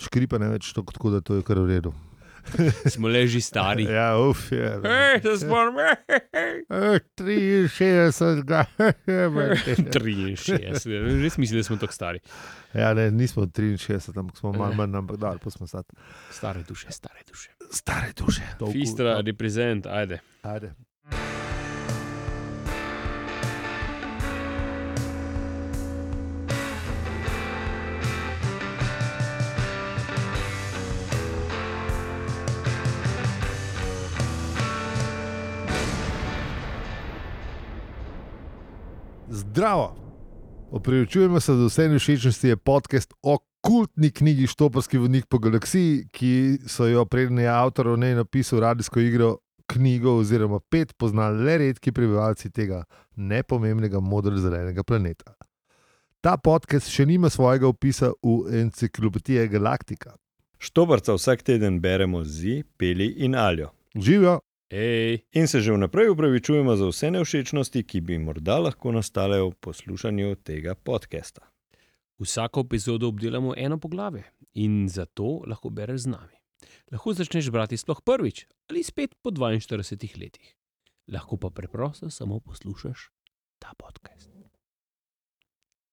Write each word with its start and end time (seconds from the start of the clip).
škripa 0.00 0.40
ne 0.40 0.48
več 0.54 0.72
tako, 0.76 0.96
tako 0.96 1.16
da 1.16 1.20
to 1.20 1.38
je 1.38 1.46
kar 1.46 1.60
v 1.60 1.74
redu. 1.74 1.92
Smo 2.94 3.08
leži 3.08 3.40
stari. 3.40 3.84
Ja, 3.84 4.18
uf, 4.18 4.52
je. 4.52 4.80
Hej, 4.84 5.20
se 5.22 5.36
spomnim. 5.44 5.76
Eh, 6.70 7.00
63, 7.18 8.42
ga. 8.44 8.64
63. 9.06 11.22
Res 11.22 11.38
mislim, 11.38 11.60
da 11.60 11.64
smo 11.64 11.76
tako 11.76 11.92
stari. 11.92 12.18
Ja, 12.74 12.94
ne, 12.94 13.10
nismo 13.10 13.46
63, 13.46 14.18
ampak 14.18 14.38
smo 14.38 14.52
malo 14.52 14.74
manj, 14.74 14.96
ampak 14.96 15.16
da, 15.16 15.34
pa 15.44 15.50
smo 15.50 15.66
stati. 15.66 15.94
Stare 16.30 16.62
duše, 16.68 16.86
stare 16.90 17.20
duše. 17.28 17.50
Stare 17.70 18.12
duše. 18.16 18.42
Fistra, 18.72 19.20
reprezent, 19.20 19.86
ajde. 19.86 20.18
Ajde. 20.42 20.74
Zdravo! 39.50 39.96
Opravičujemo 40.70 41.40
se 41.40 41.54
za 41.54 41.66
vse 41.66 41.98
všečnosti, 41.98 42.48
je 42.48 42.56
podcast 42.56 43.14
o 43.22 43.38
kultni 43.60 44.10
knjigi 44.10 44.46
Štoparski 44.46 44.98
vodnik 44.98 45.26
po 45.26 45.38
galaksiji, 45.38 46.08
ki 46.12 46.58
so 46.68 46.86
jo 46.86 47.04
prednji 47.04 47.46
avtor 47.46 47.88
o 47.88 47.96
njej 47.96 48.14
napisal 48.14 48.60
radijsko 48.60 49.00
igro 49.00 49.38
knjigo 49.66 50.14
oziroma 50.16 50.60
pet 50.70 50.92
poznali 50.96 51.44
le 51.44 51.58
redki 51.58 51.92
prebivalci 51.92 52.50
tega 52.50 52.84
nepomembnega 53.16 54.00
modro-zelenega 54.00 54.82
planeta. 54.82 55.34
Ta 56.20 56.36
podcast 56.36 56.86
še 56.86 57.06
nima 57.06 57.30
svojega 57.30 57.66
opisa 57.66 58.12
v 58.22 58.60
enciklopediji 58.62 59.48
Galaktika. 59.48 60.14
Štobarca 60.58 61.18
vsak 61.18 61.42
teden 61.42 61.80
beremo 61.80 62.22
z, 62.24 62.62
peli 62.78 63.16
in 63.26 63.34
aljo. 63.34 63.72
Živijo, 63.94 64.38
In 64.70 65.46
se 65.48 65.60
že 65.60 65.72
vnaprej 65.72 66.08
upravičujemo 66.08 66.76
za 66.76 66.86
vse 66.86 67.10
nevšečnosti, 67.10 67.82
ki 67.82 68.00
bi 68.00 68.18
morda 68.18 68.58
lahko 68.58 68.92
nastale 68.94 69.40
v 69.42 69.50
poslušanju 69.60 70.36
tega 70.46 70.74
podcasta. 70.74 71.42
vsako 72.18 72.60
epizodo 72.60 73.08
obdelamo 73.08 73.54
eno 73.56 73.78
poglavje 73.78 74.24
in 74.54 74.88
zato 74.88 75.42
lahko 75.46 75.70
bereš 75.70 76.00
z 76.00 76.06
nami. 76.06 76.36
Lahko 76.92 77.12
začneš 77.12 77.50
brati 77.50 77.76
sploh 77.76 78.02
prvič 78.02 78.46
ali 78.70 78.82
spet 78.82 79.14
po 79.22 79.30
42 79.30 80.20
letih. 80.20 80.54
Lahko 81.08 81.36
pa 81.36 81.50
preprosto 81.50 82.10
samo 82.10 82.40
poslušaš 82.40 83.10
ta 83.58 83.74
podcast. 83.78 84.39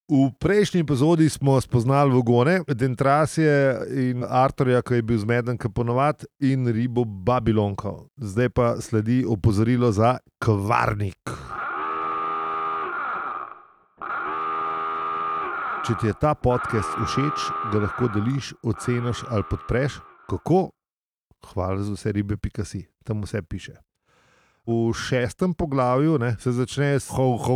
V 0.08 0.32
prejšnji 0.40 0.88
epizodi 0.88 1.30
smo 1.30 1.62
spoznali 1.62 2.14
vogone, 2.16 2.62
Dentrasije 2.64 3.84
in 3.92 4.24
Arturja, 4.24 4.80
ki 4.82 5.02
je 5.02 5.04
bil 5.04 5.18
zmeden, 5.20 5.58
kot 5.60 5.74
ponovadi, 5.76 6.24
in 6.40 6.64
ribo 6.72 7.04
Babilonko. 7.04 8.08
Zdaj 8.16 8.50
pa 8.50 8.68
sledi 8.80 9.26
opozorilo 9.28 9.92
za 9.92 10.18
kvarnik. 10.40 11.34
Če 15.84 15.98
ti 16.00 16.08
je 16.08 16.16
ta 16.22 16.32
podcast 16.40 16.96
všeč, 17.04 17.50
ga 17.74 17.84
lahko 17.84 18.08
deliš, 18.08 18.54
oceniš 18.64 19.26
ali 19.28 19.44
podpreš. 19.50 20.00
Kako? 20.32 20.70
Hvala 21.52 21.84
za 21.84 22.00
vse 22.00 22.16
ribe, 22.16 22.40
pika 22.40 22.64
si, 22.64 22.86
tam 23.04 23.28
vse 23.28 23.44
piše. 23.44 23.76
V 24.68 24.92
šestem 24.94 25.54
poglavju 25.56 26.18
ne, 26.20 26.36
se 26.40 26.52
začne 26.52 27.00
s 27.00 27.08
ho, 27.16 27.38
ho, 27.40 27.56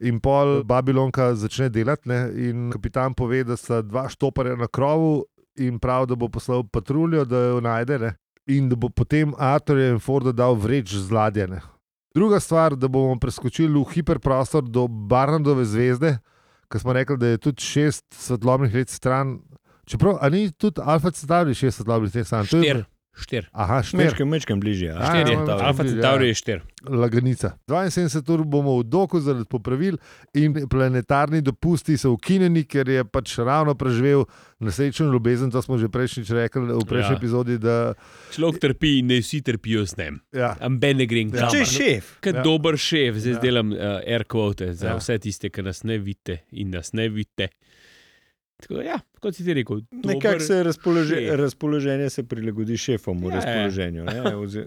In 0.00 0.16
pol 0.20 0.62
Babilonka 0.64 1.34
začne 1.36 1.68
delati, 1.68 2.08
ne, 2.08 2.20
in 2.32 2.70
kapitan 2.72 3.12
pove, 3.14 3.42
da 3.44 3.56
sta 3.56 3.82
dva 3.84 4.06
štoparja 4.08 4.56
na 4.56 4.66
krovu 4.66 5.26
in 5.60 5.76
prav, 5.78 6.06
da 6.08 6.16
bo 6.16 6.28
poslal 6.32 6.64
patruljo, 6.64 7.24
da 7.28 7.36
jo 7.36 7.60
najde, 7.60 7.98
ne, 7.98 8.14
in 8.48 8.68
da 8.72 8.76
bo 8.76 8.88
potem 8.88 9.34
Arturja 9.36 9.90
in 9.92 10.00
Forda 10.00 10.32
dal 10.32 10.56
vreč 10.56 10.94
z 10.94 11.12
ladje. 11.12 11.46
Ne. 11.48 11.60
Druga 12.16 12.40
stvar, 12.40 12.72
da 12.76 12.88
bomo 12.88 13.18
preskočili 13.20 13.76
v 13.76 13.84
hiperprostor 13.92 14.64
do 14.64 14.88
Barnardove 14.88 15.64
zvezde, 15.68 16.16
ker 16.72 16.80
smo 16.80 16.96
rekli, 16.96 17.20
da 17.20 17.26
je 17.34 17.38
tudi 17.38 17.60
šest 17.60 18.08
svetlobnih 18.16 18.72
let 18.74 18.88
stran. 18.88 19.36
Čeprav, 19.84 20.16
a 20.20 20.28
ni 20.32 20.48
tudi 20.50 20.80
Alfa 20.80 21.12
Centauri 21.12 21.52
šest 21.54 21.76
svetlobnih 21.82 22.14
let 22.16 22.26
stran? 22.26 22.46
To 22.48 22.56
je- 22.56 22.62
Štir, 22.64 22.84
štir. 23.16 23.48
Aha, 23.52 23.82
štir. 23.82 23.98
Mečkem, 23.98 24.28
mečkem 24.28 24.60
bližje. 24.60 24.92
A, 24.92 25.00
Štir 25.04 25.26
je, 25.26 25.34
ja, 25.34 25.44
ja, 25.48 25.56
Alfa 25.62 25.82
ja. 25.82 25.90
Centauri 25.90 26.28
je 26.28 26.34
štir. 26.34 26.60
Laganica. 26.84 27.56
72 27.66 28.30
ur 28.30 28.44
bomo 28.44 28.78
v 28.78 28.84
doku 28.84 29.20
zaradi 29.20 29.44
popravil, 29.44 29.96
in 30.32 30.54
planetarni 30.68 31.40
dopusti 31.40 31.96
so 31.96 32.12
ukinjeni, 32.12 32.62
ker 32.64 32.86
je 32.86 33.04
pač 33.04 33.38
ravno 33.38 33.74
preživel 33.74 34.24
nesrečno 34.60 35.08
ljubezen. 35.08 35.50
To 35.50 35.62
smo 35.62 35.78
že 35.78 35.88
prejšnjič 35.88 36.30
rekli 36.30 36.62
v 36.72 36.84
prejšnji 36.84 37.12
Ja. 37.12 37.18
epizodi. 37.18 37.58
Da, 37.58 37.94
Človek 38.30 38.60
trpi 38.60 38.98
in 38.98 39.06
ne 39.06 39.18
vsi 39.18 39.42
trpijo 39.42 39.86
z 39.86 39.96
njim. 39.96 40.20
ja, 40.32 40.54
Amben 40.60 40.96
ne 40.96 41.06
grem 41.06 41.34
Ja. 41.34 41.48
Če 41.50 41.58
je 41.58 41.64
šef, 41.66 42.04
Kot 42.20 42.34
Ja. 42.34 42.42
dober 42.42 42.76
šef, 42.76 43.16
zdaj 43.16 43.32
Ja. 43.32 43.40
delam 43.40 43.72
uh, 43.72 43.78
air 44.06 44.24
quote 44.24 44.72
za 44.72 44.88
ja. 44.88 44.96
vse 44.96 45.18
tiste, 45.18 45.50
ki 45.50 45.62
nas 45.62 45.82
ne 45.82 45.98
vidite 45.98 46.44
in 46.52 46.70
nas 46.70 46.92
ne 46.92 47.08
vidite. 47.08 47.48
Tako, 48.58 48.80
ja, 48.80 48.96
kot 49.20 49.36
si 49.36 49.44
ti 49.44 49.52
rekel, 49.52 49.82
nekako 49.92 50.40
se 50.40 50.62
razpolože, 50.62 51.16
šef. 51.16 51.34
razpoloženje 51.36 52.10
se 52.10 52.22
prilagodi 52.24 52.76
šefom 52.76 53.18
v 53.18 53.22
Ja, 53.22 53.28
ja. 53.28 53.34
razpoloženju. 53.36 54.04
ne. 54.04 54.22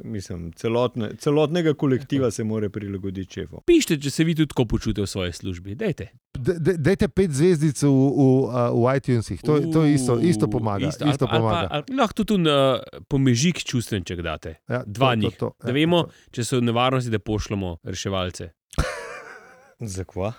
Mislim, 0.05 0.51
celotne, 0.51 1.09
celotnega 1.15 1.73
kolektiva 1.73 2.29
se 2.31 2.43
mora 2.43 2.69
prilagoditi 2.69 3.33
šefu. 3.33 3.63
Pišite, 3.65 3.97
če 3.97 4.09
se 4.11 4.23
vi 4.23 4.35
tudi 4.35 4.47
tako 4.47 4.65
počutite 4.67 5.01
v 5.01 5.07
svoji 5.07 5.33
službi. 5.33 5.75
Dajte. 5.75 6.07
de- 6.35 6.59
de- 6.59 6.77
Dajte 6.79 7.07
pet 7.09 7.31
zvezdic 7.31 7.81
v, 7.81 7.87
v, 7.87 8.27
v 8.75 8.95
iTunesih, 8.95 9.41
to, 9.41 9.57
to 9.67 9.85
isto, 9.85 10.19
isto 10.21 10.47
pomaga. 10.47 10.87
Isto, 10.87 11.07
isto 11.07 11.25
ali, 11.25 11.33
pomaga. 11.33 11.57
Ali, 11.59 11.67
pa, 11.67 11.75
ali, 11.87 11.97
lahko 11.97 12.23
tudi 12.23 12.43
uh, 12.43 12.77
pomežik 13.07 13.57
čustvenček 13.59 14.21
date. 14.21 14.55
ja, 14.69 14.83
dva 14.85 15.15
njih. 15.15 15.33
to, 15.35 15.51
Da 15.59 15.71
vemo, 15.71 16.03
če 16.29 16.43
so 16.43 16.57
v 16.57 16.63
nevarnosti, 16.63 17.09
da 17.09 17.19
pošljemo 17.19 17.77
reševalce. 17.83 18.51
Zakva? 19.79 20.33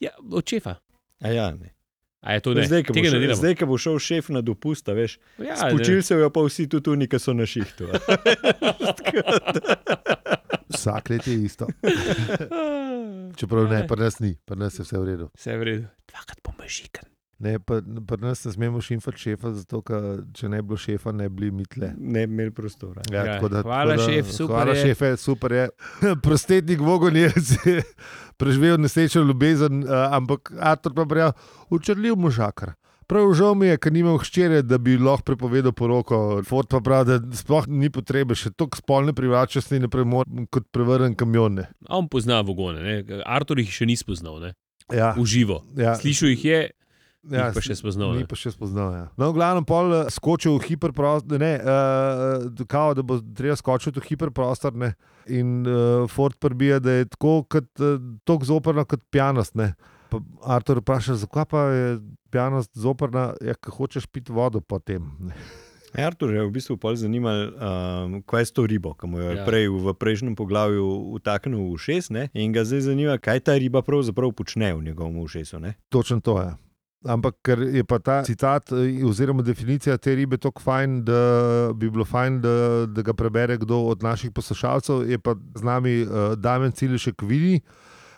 Ja, 0.00 0.10
od 0.24 0.46
šefa. 0.46 0.74
A 1.20 1.28
ja, 1.28 1.50
ne. 1.52 1.74
A 2.24 2.32
je 2.32 2.40
to 2.40 2.54
ne? 2.54 2.64
Zdaj, 2.64 2.82
ko 2.82 2.90
bo, 2.90 2.96
Tega 2.96 3.04
ne 3.04 3.10
šel, 3.10 3.20
delamo. 3.20 3.36
zdaj, 3.36 3.54
ko 3.54 3.66
bo 3.66 3.76
šel 3.78 3.98
šef 4.00 4.28
na 4.28 4.40
dopust, 4.40 4.88
a 4.88 4.92
veš, 4.92 5.18
Ja, 5.38 5.56
spočil 5.58 6.00
se 6.00 6.16
jo 6.16 6.30
pa 6.30 6.40
vsi 6.40 6.64
tudi 6.66 6.90
oni, 6.90 7.04
ki 7.04 7.18
so 7.18 7.32
na 7.32 7.44
šihtu. 7.44 7.84
Vsak 10.68 11.10
let 11.10 11.26
je 11.26 11.34
isto. 11.36 11.66
Čeprav 13.38 13.68
ne, 13.68 13.86
pri 13.86 14.00
nas 14.00 14.18
ni, 14.18 14.34
pri 14.40 14.56
nas 14.58 14.78
je 14.78 14.84
vse 14.84 14.98
v 14.98 15.04
redu. 15.04 15.26
Vse 15.34 15.50
je 15.50 15.58
v 15.58 15.62
redu. 15.62 15.86
Dvakrat 16.08 16.40
pomežikan. 16.42 17.13
Ne, 17.38 17.58
pa, 17.58 17.80
pri 18.06 18.20
nas 18.22 18.44
ne 18.44 18.52
smemo 18.52 18.80
šimfati 18.80 19.18
šefa, 19.18 19.50
zato 19.52 19.80
ker 19.82 20.04
če 20.32 20.48
ne 20.48 20.60
bi 20.62 20.68
bilo 20.68 20.76
šefa, 20.78 21.12
ne 21.12 21.26
bi 21.28 21.34
bili 21.40 21.50
mi 21.50 21.64
tle. 21.66 21.88
Ne 21.98 22.26
bi 22.26 22.32
imeli 22.32 22.50
prostora. 22.50 23.02
Ja, 23.10 23.24
Ja, 23.24 23.32
tako 23.34 23.48
da, 23.48 23.62
hvala, 23.62 23.96
da, 23.96 24.06
šef, 24.06 24.30
super 24.30 24.54
Hvala, 24.54 24.74
je. 24.74 24.84
šefe, 24.84 25.16
super 25.16 25.52
je. 25.52 25.64
Prostetnik 26.22 26.80
Vogon 26.80 27.16
je 27.16 27.32
preživel 28.40 28.78
nesrečo 28.80 29.20
ljubezen, 29.20 29.84
ampak 30.10 30.52
Artur 30.60 30.94
pa 30.94 31.04
pravi, 31.04 31.32
učrljiv 31.70 32.16
možakar. 32.16 32.72
Prav 33.06 33.34
žal 33.34 33.52
mi 33.54 33.66
je, 33.66 33.76
ker 33.76 33.92
nimam 33.92 34.16
hčere, 34.18 34.62
da 34.62 34.78
bi 34.78 34.94
lahko 34.96 35.26
prepovedal 35.26 35.72
poroko. 35.76 36.40
Ford 36.48 36.70
pa 36.72 36.80
pravi, 36.80 37.18
da 37.18 37.36
sploh 37.36 37.66
ni 37.68 37.90
potrebe, 37.92 38.32
še 38.34 38.54
toliko 38.56 38.80
spolne 38.80 39.12
privlačnosti 39.12 39.76
ne 39.82 39.90
premore 39.92 40.46
kot 40.50 40.70
prevrnen 40.72 41.12
kamion. 41.14 41.60
on 41.88 42.08
pozna 42.08 42.40
vogone, 42.40 42.80
ne? 42.80 43.20
Artur 43.26 43.58
jih 43.60 43.68
še 43.70 43.86
ni 43.86 43.96
spoznal, 43.96 44.40
ne? 44.40 44.54
Ja, 44.92 45.12
v 45.16 45.24
živo. 45.28 45.64
ja, 45.76 45.94
Slišal 46.00 46.32
jih 46.32 46.44
je, 46.44 46.62
ja, 47.30 47.48
pa 47.54 47.62
še 47.64 47.76
spoznal. 47.78 48.14
Ni 48.18 48.26
pa 48.28 48.36
še 48.38 48.52
spoznal. 48.54 48.92
Ja. 48.96 49.06
No, 49.20 49.30
v 49.32 49.38
glavnem, 49.38 49.66
pol 49.68 49.92
eh, 49.94 50.12
skočil 50.12 50.58
v 50.58 50.68
hiperprostor, 50.68 51.40
ne, 51.40 51.54
uh, 51.60 52.64
kao, 52.68 52.94
da 52.96 53.04
bo 53.06 53.20
treba 53.36 53.56
skočiti 53.58 54.02
v 54.02 54.06
hiperprostor. 54.12 54.76
Ne, 54.76 54.94
in 55.26 55.64
uh, 55.64 56.04
Ford 56.10 56.36
prbija, 56.40 56.80
da 56.84 57.00
je 57.00 57.10
tako, 57.16 57.42
kot, 57.48 57.70
uh, 57.80 58.00
tako 58.28 58.50
zoprno 58.50 58.84
kot 58.88 59.04
pijanost. 59.14 59.56
Ne. 59.58 59.74
Pa 60.12 60.20
Artur 60.56 60.82
vpraša, 60.82 61.18
zakaj 61.24 61.48
pa 61.50 61.68
je 61.72 61.86
pijanost 62.34 62.74
zoprna, 62.76 63.32
ja, 63.44 63.54
ko 63.54 63.72
hočeš 63.78 64.06
piti 64.10 64.34
vodo 64.34 64.60
potem. 64.60 65.08
Ne. 65.20 65.36
Artur 65.94 66.34
je 66.34 66.42
v 66.42 66.50
bistvu 66.50 66.74
pol 66.74 66.96
zanimal, 66.98 67.54
um, 67.54 68.14
kaj 68.26 68.42
je 68.42 68.46
s 68.50 68.52
to 68.56 68.66
ribo, 68.66 68.96
ki 68.98 69.06
mu 69.06 69.22
jo 69.22 69.30
je 69.30 69.36
Ja. 69.36 69.40
ja. 69.40 69.46
prej 69.46 69.70
v 69.70 69.94
prejšnjem 69.94 70.34
poglavju 70.34 71.14
utaknil 71.14 71.70
v 71.70 71.70
ušes, 71.78 72.10
ne? 72.10 72.28
in 72.34 72.50
ga 72.50 72.66
zdaj 72.66 72.90
zanima, 72.90 73.14
kaj 73.18 73.46
ta 73.46 73.54
riba 73.54 73.82
pravzaprav 73.82 74.34
počne 74.34 74.74
v 74.74 74.90
njegovem 74.90 75.22
ušesu. 75.22 75.62
Ne? 75.62 75.78
Točno 75.88 76.18
to 76.20 76.42
je. 76.42 76.50
Ampak 77.04 77.36
ker 77.44 77.60
je 77.68 77.84
pa 77.84 77.98
ta 78.00 78.22
citat 78.24 78.72
eh, 78.72 79.04
oziroma 79.04 79.44
definicija 79.44 79.96
te 80.00 80.14
ribe 80.16 80.38
tako 80.40 80.62
fajn, 80.64 81.02
da 81.04 81.20
bi 81.76 81.90
bilo 81.90 82.04
fajn, 82.08 82.40
da, 82.40 82.54
da 82.88 83.02
ga 83.04 83.12
prebere 83.12 83.58
kdo 83.60 83.82
od 83.92 84.02
naših 84.02 84.32
poslušalcev, 84.32 85.04
je 85.10 85.18
pa 85.18 85.34
z 85.54 85.64
nami 85.64 86.02
uh, 86.02 86.32
Damien 86.36 86.72
Cilišek 86.72 87.22
Vili, 87.22 87.60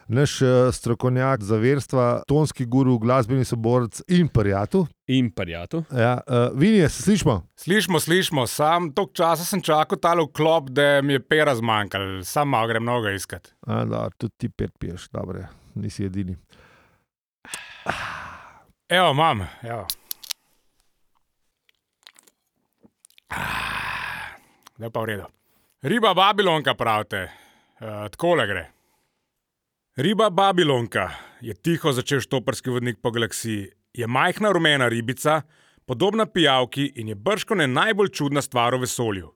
naš 0.08 0.42
uh, 0.42 0.48
strokovnjak 0.72 1.42
za 1.42 1.56
verstva, 1.56 2.22
tonski 2.30 2.66
guru, 2.66 2.98
glasbeni 2.98 3.44
soborc 3.44 4.00
in 4.08 4.28
prijatelj. 4.28 4.86
In 5.06 5.30
parjatu. 5.30 5.82
Ja, 5.90 6.20
uh, 6.26 6.58
Vini, 6.58 6.88
se 6.88 7.02
slišmo? 7.02 7.40
Slišmo, 7.56 8.00
slišmo, 8.00 8.46
sam 8.46 8.92
toliko 8.94 9.12
časa 9.12 9.44
sem 9.44 9.62
čakal 9.62 9.98
ta 9.98 10.14
vklop, 10.14 10.70
da 10.70 11.02
mi 11.02 11.18
je 11.18 11.22
pera 11.22 11.54
zmanjkalo, 11.54 12.22
sam 12.24 12.48
malo 12.54 12.68
grem 12.68 12.82
mnogo 12.82 13.10
iskat. 13.10 13.50
A, 13.66 13.84
da, 13.84 14.08
tudi 14.18 14.34
ti 14.36 14.48
pet 14.48 14.78
piješ, 14.78 15.08
dobro, 15.10 15.42
nisi 15.74 16.04
edini. 16.04 16.36
Evo, 18.88 19.10
imam. 19.10 19.48
Evo. 19.62 19.86
Ah, 23.28 24.38
da 24.78 24.90
pa 24.90 25.00
v 25.00 25.06
redu. 25.06 25.24
Riba 25.82 26.14
Babilonka 26.14 26.74
pravite, 26.74 27.24
uh, 27.80 28.06
takole 28.10 28.46
gre. 28.46 28.64
Riba 29.96 30.30
Babilonka 30.30 31.10
je 31.40 31.54
tiho 31.54 31.92
začel 31.92 32.20
štoparski 32.20 32.70
vodnik 32.70 33.02
po 33.02 33.10
galaksiji. 33.10 33.66
Je 33.92 34.06
majhna 34.06 34.52
rumena 34.52 34.88
ribica, 34.88 35.42
podobna 35.86 36.26
pijavki 36.26 36.92
in 36.94 37.08
je 37.08 37.14
brškone 37.14 37.66
najbolj 37.66 38.08
čudna 38.08 38.42
stvar 38.42 38.74
v 38.74 38.84
vesolju. 38.86 39.32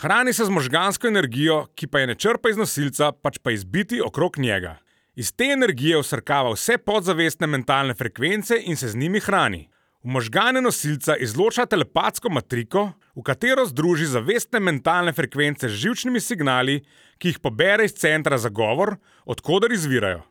Hrani 0.00 0.32
se 0.32 0.44
z 0.44 0.50
možgansko 0.50 1.08
energijo, 1.08 1.66
ki 1.74 1.86
pa 1.86 2.00
je 2.00 2.06
ne 2.06 2.14
črpa 2.14 2.48
iz 2.48 2.56
nosilca, 2.56 3.12
pač 3.12 3.38
pa 3.42 3.50
izbiti 3.50 4.00
okrog 4.00 4.38
njega. 4.38 4.78
Iz 5.18 5.32
te 5.34 5.48
energije 5.50 5.98
usrkava 5.98 6.52
vse 6.54 6.76
podzavestne 6.78 7.46
mentalne 7.50 7.94
frekvence 7.94 8.54
in 8.70 8.76
se 8.76 8.88
z 8.88 8.96
njimi 8.96 9.18
hrani. 9.20 9.64
V 10.04 10.12
možgane 10.14 10.60
nosilca 10.62 11.16
izloča 11.16 11.64
telepatsko 11.66 12.30
matriko, 12.30 12.84
v 13.16 13.24
katero 13.26 13.64
združi 13.66 14.06
zavestne 14.06 14.60
mentalne 14.62 15.12
frekvence 15.12 15.66
z 15.68 15.74
živčnimi 15.74 16.22
signali, 16.22 16.84
ki 17.18 17.32
jih 17.32 17.40
pobere 17.42 17.88
iz 17.90 17.96
centra 17.98 18.38
za 18.38 18.48
govor, 18.48 18.94
odkudar 19.26 19.74
izvirajo. 19.74 20.22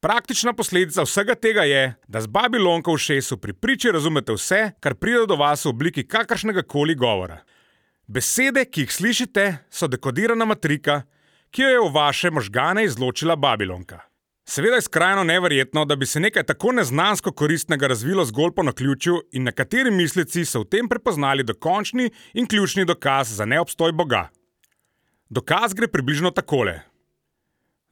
Praktična 0.00 0.56
posledica 0.56 1.04
vsega 1.04 1.34
tega 1.34 1.68
je, 1.68 1.84
da 2.08 2.24
z 2.24 2.32
Babilonko 2.32 2.96
v 2.96 3.04
šesu 3.04 3.36
pri 3.36 3.52
priči 3.52 3.92
razumete 3.92 4.32
vse, 4.32 4.62
kar 4.80 4.96
pride 4.96 5.26
do 5.28 5.36
vas 5.36 5.64
v 5.64 5.74
obliki 5.76 6.08
kakršnega 6.08 6.64
koli 6.64 6.96
govora. 6.96 7.42
Besede, 8.08 8.64
ki 8.64 8.88
jih 8.88 8.96
slišite, 8.96 9.50
so 9.68 9.92
dekodirana 9.92 10.48
matrika, 10.48 11.02
ki 11.54 11.62
jo 11.62 11.68
je 11.68 11.80
v 11.80 11.92
vaše 11.94 12.30
možgane 12.30 12.84
izločila 12.84 13.36
Babilonka. 13.36 14.00
Seveda 14.44 14.74
je 14.74 14.82
skrajno 14.82 15.24
neverjetno, 15.24 15.84
da 15.84 15.96
bi 15.96 16.06
se 16.06 16.20
nekaj 16.20 16.42
tako 16.44 16.72
neznansko 16.72 17.32
koristnega 17.32 17.86
razvilo 17.86 18.24
zgolj 18.24 18.50
po 18.56 18.62
naključju 18.62 19.20
in 19.32 19.42
nekateri 19.42 19.90
mislici 19.90 20.44
so 20.44 20.60
v 20.60 20.68
tem 20.68 20.88
prepoznali 20.88 21.44
dokončni 21.46 22.10
in 22.34 22.46
ključni 22.46 22.84
dokaz 22.84 23.30
za 23.36 23.44
neobstoj 23.44 23.92
Boga. 23.92 24.28
Dokaz 25.30 25.74
gre 25.74 25.88
približno 25.88 26.30
takole. 26.30 26.80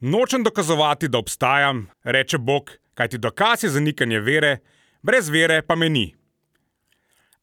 Nočem 0.01 0.43
dokazovati, 0.43 1.09
da 1.09 1.19
obstajam, 1.19 1.87
reče 2.05 2.39
Bog, 2.39 2.71
kajti 2.95 3.19
dokaz 3.19 3.65
je 3.65 3.71
zanikanje 3.71 4.21
vere, 4.21 4.59
brez 5.03 5.29
vere 5.29 5.63
pa 5.63 5.77
me 5.77 5.89
ni. 5.89 6.15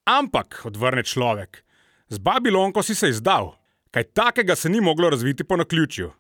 Ampak, 0.06 0.62
odvrne 0.66 1.04
človek, 1.04 1.64
z 2.10 2.18
Babilonko 2.18 2.84
si 2.84 2.96
se 2.96 3.10
izdal, 3.10 3.59
kaj 3.92 4.04
takega 4.04 4.56
se 4.56 4.70
ni 4.70 4.82
moglo 4.82 5.10
razviti 5.10 5.44
po 5.44 5.58
naključju. 5.58 6.12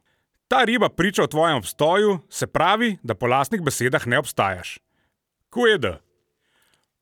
Ta 0.48 0.64
riba 0.64 0.90
priča 0.90 1.24
o 1.24 1.28
tvojem 1.28 1.58
obstoju, 1.58 2.20
se 2.30 2.48
pravi, 2.48 2.98
da 3.04 3.16
po 3.16 3.28
lastnih 3.28 3.62
besedah 3.62 4.08
ne 4.08 4.20
obstajaš. 4.20 4.80
Kujeda. 5.50 6.00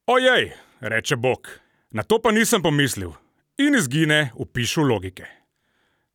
Ojej, 0.05 0.51
reče 0.79 1.15
Bog, 1.15 1.59
na 1.91 2.03
to 2.03 2.21
pa 2.21 2.31
nisem 2.31 2.61
pomislil 2.61 3.11
in 3.57 3.75
izgine 3.75 4.31
v 4.39 4.45
pišu 4.53 4.83
logike. 4.83 5.25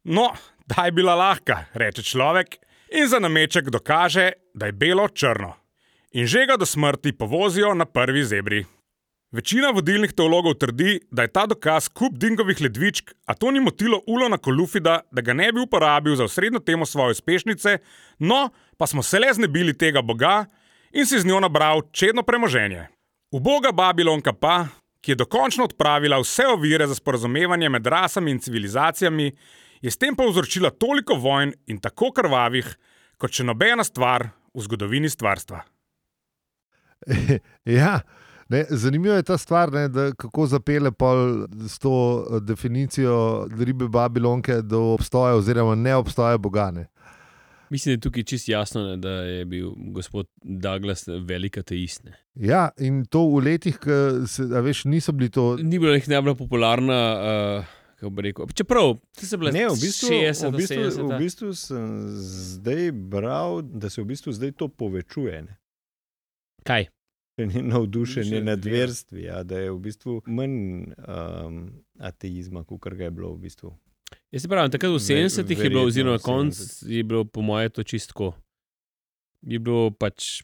No, 0.04 0.32
da 0.66 0.84
je 0.84 0.92
bila 0.92 1.14
lahka, 1.14 1.64
reče 1.74 2.02
človek 2.02 2.56
in 2.92 3.08
za 3.08 3.18
nameček 3.18 3.70
dokaže, 3.70 4.32
da 4.54 4.66
je 4.66 4.72
belo 4.72 5.08
črno. 5.08 5.54
In 6.12 6.26
že 6.26 6.46
ga 6.46 6.56
do 6.56 6.66
smrti 6.66 7.12
povozijo 7.12 7.74
na 7.74 7.84
prvi 7.84 8.24
zebri. 8.24 8.64
Večina 9.32 9.70
vodilnih 9.72 10.12
teologov 10.12 10.58
trdi, 10.60 10.98
da 11.10 11.24
je 11.24 11.30
ta 11.32 11.46
dokaz 11.48 11.86
kup 11.88 12.18
dingovih 12.20 12.58
ledvičk, 12.60 13.14
a 13.26 13.34
to 13.34 13.50
ni 13.50 13.60
motilo 13.64 14.02
Ulona 14.06 14.36
Kolufida, 14.36 14.98
da 15.10 15.22
ga 15.24 15.32
ne 15.32 15.46
bi 15.52 15.60
uporabil 15.60 16.16
za 16.16 16.24
osrednjo 16.24 16.60
temo 16.60 16.86
svoje 16.86 17.16
uspešnice, 17.16 17.78
no, 18.18 18.50
pa 18.76 18.86
smo 18.86 19.02
se 19.02 19.18
le 19.18 19.32
znebili 19.32 19.72
tega 19.78 20.02
boga 20.02 20.44
in 20.92 21.06
si 21.06 21.20
z 21.20 21.24
njo 21.26 21.40
nabral 21.40 21.80
čedno 21.92 22.22
premoženje. 22.22 22.86
Uboga 23.30 23.72
Babilonka 23.72 24.32
pa, 24.32 24.66
ki 25.00 25.10
je 25.10 25.20
dokončno 25.24 25.64
odpravila 25.64 26.20
vse 26.20 26.46
ovire 26.52 26.86
za 26.86 26.94
sporazumevanje 26.94 27.68
med 27.68 27.86
rasami 27.86 28.30
in 28.30 28.38
civilizacijami, 28.38 29.32
je 29.80 29.90
s 29.90 29.96
tem 29.96 30.16
povzročila 30.16 30.70
toliko 30.70 31.14
vojn 31.14 31.54
in 31.66 31.80
tako 31.80 32.12
krvavih, 32.12 32.68
kot 33.16 33.32
še 33.32 33.48
nobena 33.48 33.84
stvar 33.84 34.28
v 34.54 34.60
zgodovini 34.60 35.08
stvarstva. 35.08 35.64
ja, 37.80 38.02
ne, 38.52 38.64
zanimiva 38.70 39.16
je 39.18 39.26
ta 39.32 39.38
stvar, 39.38 39.72
ne, 39.72 39.86
da 39.88 40.10
kako 40.14 40.46
zapele 40.46 40.92
pol 40.92 41.46
s 41.68 41.78
to 41.82 41.94
eh, 42.20 42.40
definicijo 42.40 43.48
ribe 43.58 43.88
Babilonke 43.88 44.60
do 44.62 44.92
obstoja 44.92 45.34
oziroma 45.40 45.74
ne 45.74 45.94
obstoja 45.96 46.38
bogane. 46.38 46.86
Mislim, 47.72 47.92
da 47.92 47.96
je 47.96 48.00
tukaj 48.00 48.24
čist 48.28 48.48
jasno, 48.48 48.82
ne, 48.84 48.96
da 49.00 49.10
je 49.10 49.44
bil 49.48 49.70
gospod 49.96 50.26
Douglas 50.42 51.06
velik 51.08 51.56
ateist. 51.58 52.04
Ne. 52.04 52.18
Ja, 52.34 52.66
in 52.78 53.06
to 53.08 53.24
v 53.32 53.44
letih, 53.46 53.78
ki 53.80 54.26
se, 54.28 54.44
a 54.52 54.60
veš, 54.60 54.84
niso 54.84 55.12
bili 55.16 55.30
to. 55.32 55.54
Ni 55.56 55.80
bila 55.80 55.96
nek 55.96 56.10
najbolj 56.12 56.36
popularna. 56.36 56.98
Uh, 57.16 57.78
kako 58.02 58.10
bi 58.10 58.22
rekel. 58.22 58.46
Čeprav 58.54 58.96
se 59.16 59.36
bile 59.36 59.52
Ne, 59.52 59.66
v 59.70 59.78
bistvu, 59.80 60.08
60, 60.08 60.48
v, 60.48 60.56
bistvu, 60.56 60.76
70. 60.76 61.02
v 61.06 61.18
bistvu 61.18 61.54
sem 61.54 61.86
zdaj 62.18 62.92
bral, 62.92 63.62
da 63.62 63.90
se 63.90 64.02
v 64.02 64.10
bistvu 64.10 64.34
zdaj 64.34 64.52
to 64.58 64.68
povečuje. 64.68 65.42
Ne? 65.42 65.56
Kaj? 66.66 66.90
Navdušenje 67.72 67.72
Navdušenje 67.72 68.42
nad 68.44 68.64
verstvi, 68.64 69.22
ja, 69.22 69.42
da 69.42 69.58
je 69.58 69.70
v 69.70 69.78
bistvu 69.78 70.20
manj 70.26 70.58
um, 70.98 71.58
ateizma, 71.98 72.64
kot 72.64 72.94
ga 72.94 73.04
je 73.04 73.10
bilo 73.10 73.34
v 73.34 73.38
bistvu. 73.46 73.72
Jaz 74.32 74.42
se 74.42 74.48
pravim, 74.48 74.70
takrat 74.70 74.92
v 74.92 75.00
Ve- 75.00 75.24
70-ih 75.24 75.58
je 75.58 75.70
bilo, 75.70 75.84
oziroma 75.88 76.18
konc 76.18 76.54
70. 76.54 76.88
je 76.90 77.02
bilo, 77.02 77.24
po 77.24 77.42
mojem, 77.42 77.70
to 77.70 77.82
čistko. 77.82 78.32
Je 79.42 79.58
bilo 79.58 79.90
pač, 79.90 80.42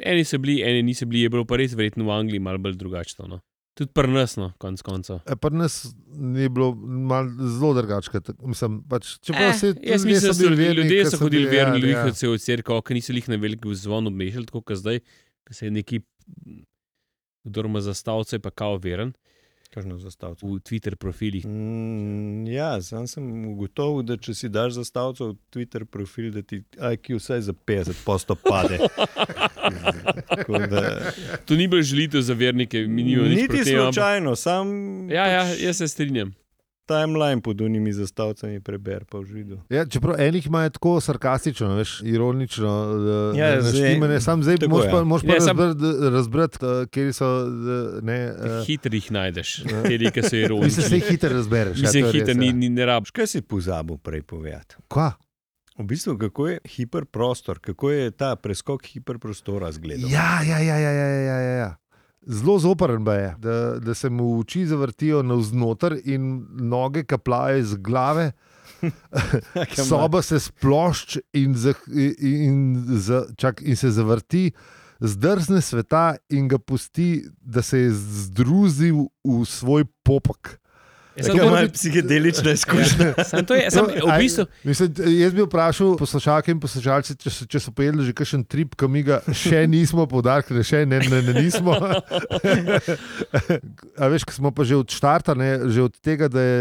eni 0.00 0.24
so 0.24 0.38
bili, 0.38 0.60
eni 0.62 0.82
niso 0.82 1.06
bili, 1.06 1.26
je 1.26 1.32
bilo 1.32 1.44
pa 1.44 1.56
res 1.56 1.74
verjetno 1.76 2.04
v 2.04 2.14
Angliji 2.14 2.40
malo 2.40 2.58
bolj 2.58 2.76
drugačno. 2.80 3.26
No. 3.26 3.40
Tudi 3.78 3.92
prnasno, 3.94 4.48
konc 4.58 4.82
koncev. 4.82 5.20
E, 5.22 5.36
Pri 5.38 5.54
nas 5.54 5.76
ni 6.10 6.48
bilo 6.50 6.72
mal, 6.74 7.28
zelo 7.30 7.76
drugače. 7.76 8.10
Mislim, 8.42 8.80
pač, 8.90 9.12
čeprav 9.22 9.52
se 9.54 9.68
Eh, 9.68 9.92
jaz 9.92 10.04
mislim, 10.04 10.28
da 10.28 10.34
so 10.34 10.48
ljudje, 10.48 10.72
ljudje 10.74 11.10
so 11.10 11.18
hodili 11.20 11.46
verni, 11.46 11.78
ljudi 11.78 11.94
kot 11.94 12.16
se 12.16 12.28
v 12.28 12.38
cerkev, 12.42 12.82
ki 12.82 12.96
niso 12.98 13.14
jih 13.14 13.28
na 13.28 13.38
velik 13.38 13.66
zvon 13.78 14.10
obmešali, 14.10 14.46
tako 14.50 14.64
kot 14.66 14.80
zdaj, 14.82 14.98
ko 15.46 15.54
se 15.54 15.66
je 15.66 15.70
neki, 15.70 16.00
kdo 17.44 17.60
ima 17.62 17.80
zastavce, 17.80 18.38
pa 18.38 18.50
kao 18.50 18.76
veren 18.78 19.12
Kažno 19.70 19.98
zastavco. 19.98 20.46
v 20.46 20.60
Twitter 20.60 20.94
profilih. 20.94 21.44
Mm, 21.44 22.46
ja, 22.46 22.82
sam 22.82 23.06
sem 23.06 23.24
ugotovil, 23.46 24.02
da 24.02 24.16
če 24.16 24.34
si 24.34 24.48
daš 24.48 24.72
zastavco 24.72 25.26
v 25.26 25.36
Twitter 25.50 25.84
profil, 25.84 26.30
da 26.30 26.42
ti 26.42 26.62
IQ 26.92 27.16
vsaj 27.16 27.40
za 27.42 27.52
50 27.54 28.04
posto 28.04 28.34
pade. 28.36 28.78
Tako 30.28 30.58
da, 30.60 31.12
To 31.44 31.54
ni 31.54 31.68
bilo 31.68 31.82
želitev 31.82 32.20
za 32.22 32.34
vernike, 32.34 32.78
mi 32.80 33.02
nimamo 33.02 33.28
nič 33.28 33.36
niti 33.36 33.48
proti 33.48 33.64
temu, 33.64 33.78
ampak- 33.78 33.94
slučajno, 33.94 34.36
sam 34.36 34.66
Ja, 35.10 35.26
ja, 35.26 35.42
pač 35.44 35.60
jaz 35.60 35.76
se 35.76 35.88
strinjam. 35.88 36.34
Timeline 36.88 37.40
pod 37.40 37.60
unimi 37.60 37.92
zastavcami 37.92 38.60
preber 38.60 39.04
pa 39.04 39.18
v 39.18 39.24
židu. 39.26 39.58
Ja, 39.68 39.84
čeprav 39.86 40.16
enih 40.18 40.46
imajo 40.46 40.70
tako 40.70 41.00
sarkastično, 41.00 41.74
veš, 41.74 42.00
ironično, 42.02 42.72
Ja, 43.34 43.46
ja, 43.46 43.60
zdaj- 43.60 43.82
naštimane. 43.82 44.20
Sam 44.20 44.42
zdaj 44.42 44.56
tako, 44.56 44.70
moš 44.70 44.84
ja. 44.84 44.90
pa, 44.90 45.04
moš 45.04 45.22
pa 45.22 45.28
Ne, 45.28 45.40
sam- 45.40 45.58
razbrati, 45.58 45.84
razbrat, 46.10 46.52
kje 46.88 47.12
so. 47.12 47.28
eh, 47.38 48.00
Ne, 48.02 48.18
eh, 48.24 48.64
Hitro 48.64 48.94
jih 48.94 49.12
najdeš, 49.12 49.54
te, 49.62 50.10
ki 50.10 50.22
so 50.22 50.36
ironični. 50.36 50.64
Mislim, 50.66 50.84
se 50.84 50.96
jih 50.96 51.04
hitro 51.06 51.30
razbereš. 51.30 51.76
ja, 51.76 51.82
Mislim, 51.82 52.02
to 52.02 52.08
je 52.08 52.12
hiter, 52.14 52.28
res, 52.28 52.36
ni, 52.36 52.46
ja. 52.46 52.52
ni 52.54 52.68
ne 52.70 52.84
rabiš. 52.84 53.10
Kaj 53.10 53.26
si 53.28 53.42
pozabil 53.42 53.96
prej 53.98 54.22
povedati? 54.24 54.76
Kva? 54.88 55.12
V 55.76 55.84
bistvu, 55.84 56.16
kako 56.18 56.48
je 56.48 56.58
hiperprostor, 56.66 57.58
kako 57.60 57.90
je 57.90 58.10
ta 58.12 58.36
preskok 58.36 58.82
hiperprostora 58.84 59.72
zgledal. 59.72 60.10
Ja, 60.10 60.42
ja, 60.42 60.58
ja, 60.58 60.76
ja, 60.76 60.90
ja, 60.90 61.06
ja, 61.08 61.38
ja, 61.38 61.54
ja. 61.54 61.70
Zelo 62.26 62.58
zoprn 62.58 63.06
je, 63.06 63.34
da, 63.38 63.78
da 63.78 63.94
se 63.94 64.10
mu 64.10 64.38
oči 64.40 64.66
zavrtijo 64.66 65.22
navznoter 65.22 66.00
in 66.04 66.46
noge 66.50 67.04
kaplajo 67.04 67.56
iz 67.56 67.74
glave, 67.74 68.32
soba 69.88 70.22
se 70.22 70.40
splošč 70.40 71.18
in, 71.32 71.54
za, 71.54 71.72
in, 72.18 72.84
za, 72.88 73.24
čak, 73.36 73.62
in 73.62 73.76
se 73.76 73.90
zavrti, 73.90 74.50
zdrzne 75.00 75.60
sveta 75.60 76.16
in 76.28 76.48
ga 76.48 76.58
pusti, 76.58 77.24
da 77.40 77.62
se 77.62 77.78
je 77.78 77.90
zdruzil 77.92 79.06
v 79.24 79.44
svoj 79.46 79.84
popek. 80.02 80.58
Tako 81.20 81.36
sem 81.36 81.48
malo 81.48 81.68
psihedelična 81.70 82.50
izkušnja. 82.52 83.08
Sam 83.24 83.44
to 83.44 83.54
je, 83.54 83.70
sam, 83.70 83.86
No, 83.88 84.06
v 84.06 84.10
aj, 84.10 84.18
bistvu, 84.18 84.44
Mislim, 84.62 84.88
jaz 85.14 85.32
bi 85.32 85.42
vprašal 85.42 85.96
poslušalke 85.96 86.50
in 86.50 86.58
poslušalce, 86.58 87.14
če, 87.16 87.30
so- 87.30 87.46
če 87.46 87.58
so 87.58 87.70
pojedli 87.70 88.04
že 88.04 88.12
kakšen 88.12 88.44
trip, 88.44 88.74
ki 88.74 88.86
mi 88.86 89.02
ga 89.02 89.20
še 89.28 89.66
nismo 89.66 90.04
podarili, 90.04 90.62
še 90.62 90.84
ne, 90.84 90.98
ne, 91.00 91.22
ne 91.22 91.32
nismo. 91.36 91.74
A 93.96 94.06
veš, 94.06 94.22
ko 94.22 94.32
smo 94.32 94.50
pa 94.50 94.62
že 94.62 94.76
od 94.76 94.86
štarta, 94.86 95.34
ne, 95.34 95.66
že 95.66 95.82
od 95.82 95.94
tega, 95.96 96.26
da 96.26 96.40
je 96.40 96.60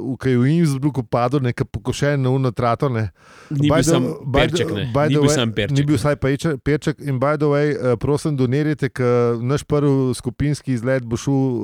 uh, 0.00 0.16
v, 0.16 0.46
Innsbrucku 0.56 1.02
padel 1.02 1.40
nekaj 1.42 1.66
pokošen 1.66 2.16
na 2.18 2.30
uno 2.30 2.50
trato. 2.50 2.88
Ne. 2.88 3.10
ni 3.50 3.68
By 3.68 3.74
bil 3.74 3.82
the- 3.82 3.86
sam 3.86 4.02
perček, 4.26 4.68
ne. 4.68 4.84
by 4.90 5.04
Ni 5.06 5.14
bil 5.14 5.22
way- 5.22 5.34
sam 5.34 5.48
Ni 5.48 5.54
perček. 5.54 5.84
bil 5.84 5.96
vsaj 5.96 6.16
peček, 6.16 6.52
perček. 6.60 6.96
In 7.00 7.18
by 7.18 7.36
the 7.36 7.46
way, 7.46 7.66
uh, 7.72 7.96
prosim, 7.96 8.32
donirajte, 8.32 8.88
ker 8.88 9.06
naš 9.38 9.62
prvi 9.62 9.86
skupinski 10.12 10.72
izlet 10.72 11.04
bo 11.04 11.16
šel, 11.16 11.34
uh, 11.34 11.60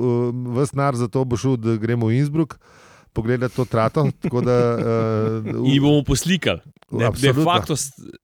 ves 0.53 0.73
nar 0.73 0.93
za 0.93 1.07
to 1.07 1.23
bo 1.23 1.35
šel, 1.35 1.55
da 1.55 1.75
gremo 1.75 2.02
v 2.03 2.13
Innsbruck. 2.13 2.55
pogledati 3.13 3.55
to 3.55 3.65
trato. 3.65 4.09
Da, 4.41 4.77
uh, 5.45 5.73
In 5.73 5.81
bomo 5.81 6.03
poslikali. 6.03 6.59
Ne, 6.91 7.09
de 7.11 7.33
facto, 7.33 7.73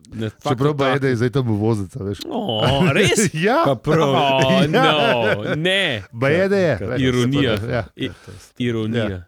de 0.09 0.29
facto 0.29 0.49
Čeprav 0.49 0.77
pa 0.77 0.87
je, 0.87 0.99
da 0.99 1.07
je 1.07 1.15
zdaj 1.15 1.29
tam 1.29 1.47
vozica. 1.47 2.03
Veš. 2.03 2.17
O, 2.25 2.61
res? 2.91 3.29
ja, 3.45 3.61
Pa 3.65 3.75
prav. 3.75 4.09
Oh, 4.09 4.41
Ja. 4.65 4.65
no, 4.65 5.55
ne, 5.55 6.03
pa 6.11 6.29
je, 6.29 6.49
da 6.49 6.57
je. 6.57 6.73
Ironija. 6.99 7.55
da, 7.55 7.71
Ja. 7.71 7.83
I- 7.95 8.09
ironija. 8.59 9.25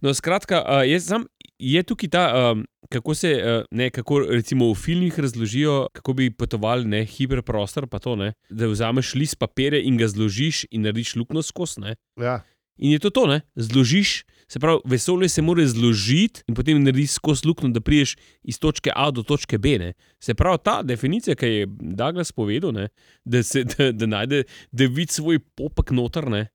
No, 0.00 0.14
skratka, 0.14 0.62
jaz 0.84 1.04
sam, 1.04 1.26
je 1.58 1.82
tukaj 1.82 2.08
ta, 2.08 2.24
um, 2.52 2.62
kako 2.88 3.14
se, 3.14 3.34
ne, 3.70 3.90
kako 3.90 4.20
recimo 4.20 4.70
v 4.70 4.74
filmih 4.74 5.20
razložijo, 5.20 5.88
kako 5.92 6.12
bi 6.12 6.30
potovali 6.30 6.84
ne, 6.84 7.04
hiperprostor, 7.04 7.86
pa 7.86 7.98
to, 7.98 8.16
ne, 8.16 8.32
da 8.48 8.66
vzameš 8.66 9.14
list 9.14 9.38
papirja 9.38 9.80
in 9.80 9.96
ga 9.96 10.06
zložiš 10.06 10.64
in 10.70 10.82
narediš 10.82 11.16
luknjo 11.16 11.42
skozi. 11.42 11.80
Ja. 12.16 12.40
In 12.78 12.90
je 12.90 12.98
to 12.98 13.10
to, 13.10 13.26
ne? 13.26 13.40
zložiš, 13.56 14.22
se 14.46 14.58
pravi, 14.58 14.80
vesolje 14.86 15.28
se 15.28 15.42
mora 15.42 15.66
zložiti 15.66 16.42
in 16.46 16.54
potem 16.54 16.78
narediš 16.78 17.10
skozi 17.12 17.44
luknjo, 17.44 17.68
da 17.68 17.80
priješ 17.80 18.14
iz 18.44 18.56
točke 18.56 18.90
A 18.94 19.10
do 19.10 19.22
točke 19.22 19.58
B. 19.58 19.78
Ne? 19.78 19.90
Se 20.18 20.34
pravi, 20.34 20.58
ta 20.60 20.82
definicija, 20.82 21.34
ki 21.34 21.46
je 21.46 21.66
Douglas 21.92 22.32
povedal, 22.32 22.72
ne? 22.72 22.88
da, 23.24 23.42
se, 23.42 23.64
da, 23.66 23.92
da 23.92 24.06
najde, 24.08 24.44
da 24.72 24.86
vidi 24.86 25.12
svoj 25.12 25.38
popek 25.52 25.90
noter 25.92 26.28
ne? 26.28 26.46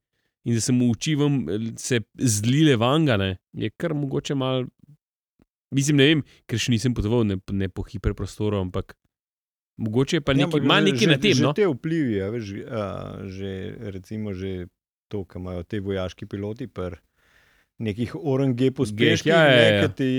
in 0.43 0.53
da 0.53 0.61
se 0.61 0.71
mu 0.71 0.89
uči 0.89 1.13
vam, 1.15 1.45
se 1.77 2.01
zlile 2.15 2.75
vanga, 2.75 3.17
ne? 3.17 3.29
je 3.53 3.69
kar 3.71 3.93
mogoče 3.93 4.35
mal. 4.35 4.65
Mislim, 5.71 5.97
ne 5.97 6.05
vem, 6.05 6.19
ker 6.45 6.59
še 6.59 6.69
nisem 6.69 6.93
potoval 6.93 7.23
ne, 7.25 7.37
ne 7.51 7.67
po 7.67 7.81
hiperprostoru, 7.83 8.59
ampak 8.59 8.93
mogoče 9.77 10.15
je 10.15 10.21
pa 10.21 10.31
Ja, 10.31 10.37
nekaj, 10.37 10.49
ampak 10.49 10.63
ima 10.63 10.75
že- 10.75 10.85
nekaj 10.85 11.07
na 11.07 11.17
tem. 11.17 11.33
Že 11.33 11.43
No? 11.43 11.53
te 11.53 11.65
vplivi, 11.67 12.19
a, 12.19 12.27
veš, 12.29 12.49
a, 12.63 12.83
že, 13.27 13.51
recimo, 13.89 14.33
že 14.33 14.67
to, 15.13 15.24
kar 15.25 15.39
imajo 15.39 15.63
ti 15.65 15.79
vojaški 15.82 16.25
piloti. 16.27 16.67
Pr, 16.70 16.98
Nekih 17.79 18.12
orange 18.15 18.67
pospeških, 18.72 19.27
ja, 19.27 19.39
ja, 19.41 19.53
ja. 19.53 19.70
ja, 19.72 19.79
ki 19.82 19.96
ti 19.96 20.10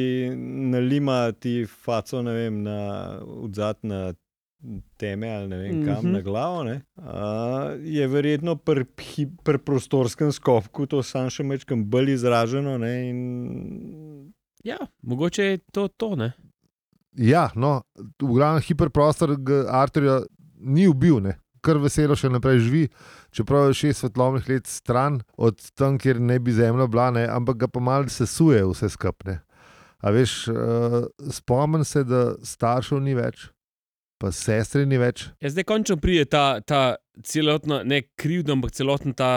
nalima 0.68 1.32
ti 1.32 1.52
faco, 1.64 2.18
ne 2.20 2.32
vem, 2.34 2.56
na 2.62 2.78
odzad 3.22 3.78
na 3.82 4.00
teme 4.96 5.28
ali 5.28 5.48
ne 5.48 5.58
vem 5.58 5.84
kam, 5.84 6.00
Mhm. 6.00 6.12
na 6.12 6.20
glavo. 6.20 6.64
ne. 6.64 6.74
A, 6.98 7.22
je 7.80 8.08
verjetno 8.08 8.56
pri 8.58 8.84
pri 9.44 9.58
prostorskem 9.60 10.32
skopku 10.32 10.86
to 10.86 11.02
sam 11.02 11.30
še 11.30 11.44
mečkam 11.44 11.84
bolj 11.86 12.12
izraženo. 12.12 12.74
Ne, 12.76 12.92
in, 13.04 14.32
Ja, 14.64 14.78
mogoče 15.02 15.44
je 15.44 15.58
to 15.70 15.88
to. 15.90 16.16
Ne? 16.16 16.32
Ja, 17.14 17.50
no, 17.54 17.82
v 18.18 18.34
glavnem 18.34 18.62
hiperprostor 18.62 19.36
Arturja 19.70 20.22
ni 20.58 20.88
ubil, 20.88 21.20
ne. 21.20 21.36
Kar 21.64 21.80
veselo 21.82 22.16
še 22.18 22.30
naprej 22.32 22.60
živi, 22.66 22.84
čeprav 23.34 23.70
je 23.70 23.80
šest 23.80 24.04
svetlobnih 24.04 24.48
let 24.50 24.70
stran 24.70 25.22
od 25.36 25.58
tam, 25.78 25.98
kjer 25.98 26.20
ne 26.20 26.38
bi 26.38 26.54
zemlja 26.54 26.86
bila, 26.90 27.08
ne, 27.16 27.24
ampak 27.30 27.64
ga 27.64 27.70
pa 27.72 27.82
malo 27.84 28.12
sesuje 28.12 28.62
vse 28.68 28.92
skupne. 28.92 29.40
A 30.04 30.12
veš, 30.12 30.36
uh, 30.52 31.04
spomnim 31.32 31.84
se, 31.88 32.04
da 32.04 32.34
staršev 32.44 33.00
ni 33.00 33.16
več, 33.16 33.48
pa 34.20 34.28
sestre 34.34 34.84
ni 34.88 35.00
več. 35.00 35.30
Ja, 35.40 35.52
zdaj 35.52 35.64
končno 35.70 35.96
pride 36.00 36.26
ta, 36.28 36.60
ta 36.60 36.96
celotna, 37.24 37.80
ne 37.88 38.02
krivda, 38.20 38.52
ampak 38.52 38.74
celotna 38.76 39.16
ta, 39.16 39.30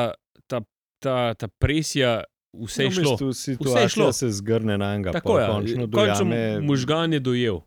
ta, 0.52 0.62
ta, 1.04 1.18
ta 1.40 1.48
presija, 1.48 2.20
vse 2.58 2.88
je 2.88 2.90
v 2.90 2.98
šlo. 3.00 3.16
Vse 3.32 3.86
je 3.86 3.94
šlo. 3.96 4.12
se 4.12 4.32
zgrne 4.42 4.78
na 4.78 4.94
enega. 4.98 5.16
Tako 5.16 5.40
je, 5.40 5.48
končno 5.48 5.88
končno 5.88 6.28
dojame. 6.28 6.60
možgan 6.68 7.16
je 7.16 7.20
dojel. 7.24 7.62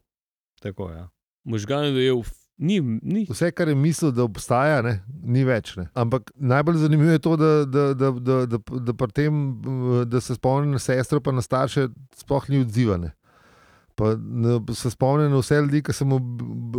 Tako, 0.61 0.91
ja. 0.93 1.09
Možgan 1.49 1.89
je 1.89 1.93
dojel, 1.97 2.23
ni, 2.61 2.81
ni. 3.03 3.25
Vse, 3.25 3.49
kar 3.57 3.69
je 3.69 3.75
mislil, 3.75 4.13
da 4.13 4.25
obstaja, 4.27 4.83
ne, 4.85 4.99
ni 5.25 5.45
več. 5.49 5.73
Ne. 5.81 5.87
Ampak 5.97 6.29
najbolj 6.37 6.83
zanimivo 6.83 7.15
je 7.15 7.23
to, 7.25 7.37
da, 7.41 7.53
da, 7.65 7.85
da, 7.95 8.11
da, 8.11 8.37
da, 8.47 8.61
da, 8.93 9.07
tem, 9.17 9.39
da 10.05 10.21
se 10.21 10.37
spomni 10.37 10.69
na 10.75 10.81
sestro, 10.83 11.23
pa 11.25 11.33
na 11.33 11.41
starše, 11.45 11.89
sploh 12.21 12.51
ni 12.53 12.61
odzivane. 12.61 13.15
Pa 13.97 14.13
na- 14.17 14.61
se 14.77 14.93
spomni 14.93 15.31
na 15.33 15.41
vse 15.41 15.63
ljudi, 15.63 15.83
ki 15.83 15.97
so 15.97 16.05
mu 16.05 16.21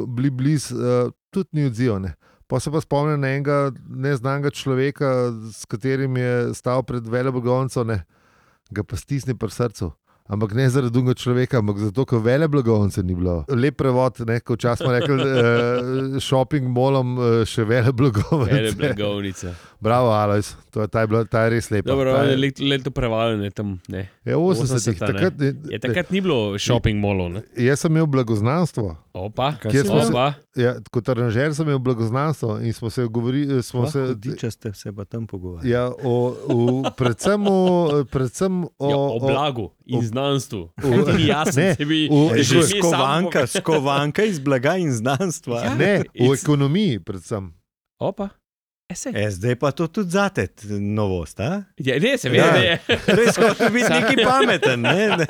bili 0.05 0.29
blizu, 0.29 0.77
uh, 0.77 1.11
tudi 1.33 1.49
ni 1.57 1.65
odzivane. 1.65 2.13
Pa 2.47 2.59
se 2.59 2.71
pa 2.71 2.81
spomni 2.81 3.17
na 3.17 3.33
enega 3.33 3.71
neznanega 3.89 4.51
človeka, 4.53 5.31
s 5.49 5.65
katerim 5.65 6.17
je 6.17 6.53
stal 6.53 6.83
pred 6.83 7.07
veleblagovnico, 7.07 7.83
ne, 7.87 8.03
ga 8.69 8.83
pa 8.83 8.99
stisne 8.99 9.33
pri 9.33 9.49
srcu. 9.49 9.91
Ampak 10.27 10.53
ne 10.53 10.69
zaradi 10.69 10.93
drugega 10.93 11.13
človeka, 11.19 11.59
ampak 11.59 11.77
zato, 11.77 12.05
ker 12.05 12.19
vele 12.23 12.47
blagovnice 12.47 13.03
ni 13.03 13.15
bilo. 13.15 13.41
Lep 13.49 13.75
prevod, 13.75 14.21
ne, 14.27 14.39
ko 14.39 14.55
včasih 14.55 14.85
smo 14.85 14.93
rekli, 14.93 15.15
uh, 15.15 16.19
shopping 16.27 16.69
molom 16.71 17.17
uh, 17.17 17.25
še 17.45 17.65
vele 17.67 17.91
blagovnice. 17.91 18.75
blagovnice. 18.77 19.51
Bravo, 19.81 20.13
Alois, 20.13 20.53
to 20.71 20.81
je, 20.81 20.87
ta, 20.87 21.01
je 21.01 21.07
bila, 21.07 21.25
ta 21.25 21.43
je 21.43 21.49
res 21.49 21.67
lepa. 21.71 21.89
Dobro, 21.89 22.13
Ta 22.13 22.23
je 22.29 22.37
let, 22.37 22.59
leto 22.59 22.91
prevaljanje 22.91 23.49
tam. 23.51 23.79
Ne. 23.89 24.07
je 24.23 24.35
80-ih. 24.35 24.95
80-ta, 24.95 25.07
ne. 25.07 25.13
Takrat, 25.13 25.33
Je 25.71 25.79
takrat 25.79 26.11
ni 26.11 26.21
bilo 26.21 26.55
shopping 26.59 26.99
molov. 27.01 27.31
ne. 27.33 27.41
jaz 27.57 27.79
sem 27.83 27.91
imel 27.91 28.05
blagoznanstvo. 28.07 28.95
Opa, 29.13 29.53
Kaj 29.53 29.71
Kje 29.71 29.79
si 29.79 29.85
smo 29.85 29.95
imel? 29.95 30.05
se- 30.05 30.11
opa. 30.11 30.33
Ja, 30.55 30.75
kot 30.87 31.09
aranžer 31.09 31.51
sem 31.51 31.65
imel 31.65 31.79
blagoznanstvo 31.79 32.59
in 32.59 32.71
smo 32.71 32.89
se 32.89 33.03
govorili. 33.03 33.63
Smo 33.63 33.83
se, 33.85 34.05
Če 34.37 34.51
ste 34.51 34.73
se 34.73 34.91
pa 34.91 35.05
tam 35.05 35.27
pogovarjali. 35.27 35.69
ja, 35.69 35.91
o, 35.93 36.15
o, 36.45 36.91
predvsem 36.91 37.43
o, 37.45 37.57
predvsem 38.05 38.63
o, 38.63 38.69
Ja, 38.81 38.97
o 38.97 39.15
o, 39.15 39.19
blagu 39.21 39.69
in 39.85 39.99
o- 39.99 40.01
znanstvu. 40.01 40.61
o- 40.77 41.17
jasno, 41.27 41.61
ne, 41.61 41.85
bi 41.85 42.07
o- 42.09 42.31
že 42.33 42.61
samo 42.61 42.79
skovanka, 42.81 43.47
skovanka 43.49 44.23
iz 44.23 44.39
blaga 44.39 44.77
in 44.77 44.91
znanstva. 44.91 45.59
Ja. 45.61 45.75
ne, 45.75 45.93
o 46.21 46.33
ekonomiji, 46.33 46.99
predvsem. 47.01 47.51
Opa, 47.99 48.29
e. 48.95 49.11
E, 49.15 49.29
zdaj 49.31 49.55
pa 49.55 49.71
to 49.71 49.87
tudi 49.89 50.09
zate, 50.09 50.47
t- 50.47 50.67
novost. 50.71 51.39
a? 51.39 51.63
Ja, 51.77 51.95
ne, 51.97 52.17
se 52.17 52.29
vidi, 52.29 52.39
Ja. 52.39 52.51
da 52.51 52.57
je. 52.59 52.79
Res 53.17 53.35
hoče 53.37 53.69
biti 53.69 53.85
Sam- 53.85 54.01
neki 54.01 54.15
pameten. 54.23 54.81
Ne? 54.81 55.17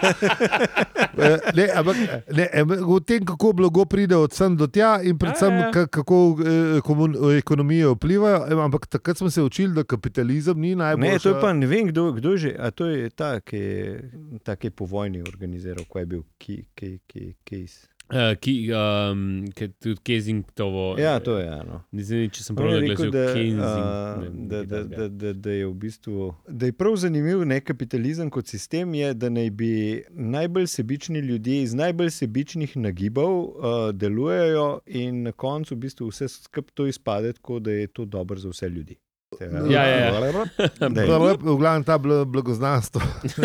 Eh, 1.13 1.37
Ne, 1.53 1.67
ampak 1.71 1.95
ne, 2.29 2.45
o 2.85 2.99
tem, 2.99 3.21
kako 3.21 3.53
blago 3.53 3.85
pride 3.85 4.15
od 4.15 4.33
sem 4.33 4.55
do 4.55 4.65
tja, 4.65 5.01
in 5.01 5.17
predvsem, 5.17 5.49
Ja, 5.49 5.57
ja, 5.57 5.65
ja. 5.65 5.71
ka- 5.71 5.87
kako 5.89 6.17
eh, 6.39 6.79
komun- 6.81 7.37
ekonomije 7.37 7.87
vplivajo. 7.89 8.45
Em, 8.47 8.59
Ampak 8.61 8.87
takrat 8.87 9.17
smo 9.17 9.29
se 9.29 9.41
učili, 9.41 9.73
da 9.73 9.83
kapitalizem 9.85 10.57
ni 10.57 10.75
najbolj. 10.75 11.01
Ne, 11.03 11.19
to 11.19 11.29
je 11.29 11.41
pa 11.41 11.53
ne 11.53 11.67
vem, 11.67 11.87
kdo, 11.87 12.11
kdo 12.11 12.37
že. 12.37 12.55
A 12.57 12.71
to 12.71 12.85
je 12.87 13.09
ta, 13.09 13.39
ki 13.39 13.57
je, 13.57 14.11
ta, 14.43 14.55
ki 14.55 14.67
je 14.67 14.71
po 14.71 14.85
vojni 14.85 15.21
organiziral, 15.21 15.83
ko 15.85 15.99
je 15.99 16.05
bil 16.07 16.23
ki, 16.37 16.63
ki, 16.73 16.99
ki, 17.05 17.33
Case. 17.43 17.87
Uh, 18.11 18.33
ki, 18.35 18.53
um, 18.75 19.21
ki 19.55 19.69
tudi 19.79 20.01
Kensingtovo. 20.03 20.99
Ja, 20.99 21.19
to 21.23 21.37
je 21.39 21.47
eno. 21.47 21.81
Ne 21.95 22.03
vem, 22.03 22.29
če 22.29 22.43
sem 22.43 22.57
On 22.57 22.59
prav 22.59 22.73
je 22.73 22.81
naglasil, 22.81 23.05
rekel, 23.07 23.13
da, 23.15 23.33
Kensing. 23.33 23.61
a, 23.63 24.15
ne 24.19 24.25
vem, 24.25 24.47
da, 24.51 24.63
da, 24.63 24.81
da, 24.83 25.07
da, 25.07 25.33
da 25.33 25.53
je 25.55 25.67
v 25.69 25.73
bistvu. 25.85 26.31
Da 26.47 26.67
je 26.67 26.75
prav 26.75 26.97
zanimiv 26.99 27.45
ne 27.47 27.61
kapitalizem 27.63 28.31
kot 28.33 28.51
sistem, 28.51 28.97
je, 28.99 29.13
da 29.15 29.29
naj 29.31 29.49
bi 29.55 29.71
najbolj 30.11 30.67
sebični 30.73 31.23
ljudje 31.23 31.61
iz 31.61 31.77
najbolj 31.77 32.11
sebičnih 32.17 32.75
nagibov 32.83 33.37
uh, 33.37 33.77
delujejo, 33.95 34.67
in 34.85 35.23
na 35.29 35.31
koncu 35.31 35.75
v 35.75 35.85
bistvu 35.87 36.11
vse 36.11 36.27
skupaj 36.27 36.75
to 36.75 36.89
izpade, 36.91 37.31
tako 37.39 37.59
da 37.63 37.71
je 37.71 37.87
to 37.87 38.05
dobro 38.05 38.39
za 38.39 38.51
vse 38.51 38.69
ljudi. 38.69 38.99
Ja, 39.39 39.83
ja, 39.83 39.97
ja. 39.97 40.11
Daj. 40.89 41.07
V 41.37 41.55
glavnem 41.57 41.83
ta 41.83 41.95
bla- 41.95 42.25
blagoznanstvo. 42.25 43.01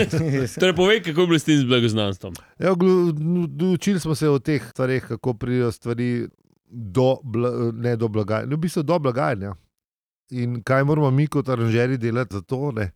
Torej, 0.61 0.75
povej, 0.75 1.03
kako 1.03 1.21
je 1.21 1.27
bilo 1.27 1.39
s 1.39 1.45
tem 1.45 1.63
blagoznanstvom. 1.63 2.35
Ja, 2.59 2.75
učili 3.69 4.01
smo 4.01 4.15
se 4.15 4.29
o 4.29 4.39
teh 4.39 4.63
stvareh, 4.65 5.05
kako 5.05 5.35
pridejo 5.35 5.73
stvari 5.73 6.29
do, 6.69 7.17
ne 7.73 7.97
do 7.97 8.09
blagajne, 8.09 8.51
v 8.51 8.59
bistvu 8.59 8.83
do 8.83 8.99
blagajne. 8.99 9.55
In 10.31 10.63
kaj 10.63 10.85
moramo 10.85 11.11
mi 11.11 11.27
kot 11.27 11.49
aranžeri 11.49 11.97
delati 11.97 12.35
za 12.35 12.43
to? 12.43 12.73
Ne? 12.73 12.91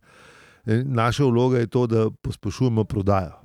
Naša 0.85 1.23
vloga 1.23 1.57
je 1.57 1.67
to, 1.67 1.87
da 1.87 2.09
pospešujemo 2.11 2.83
prodajo. 2.83 3.39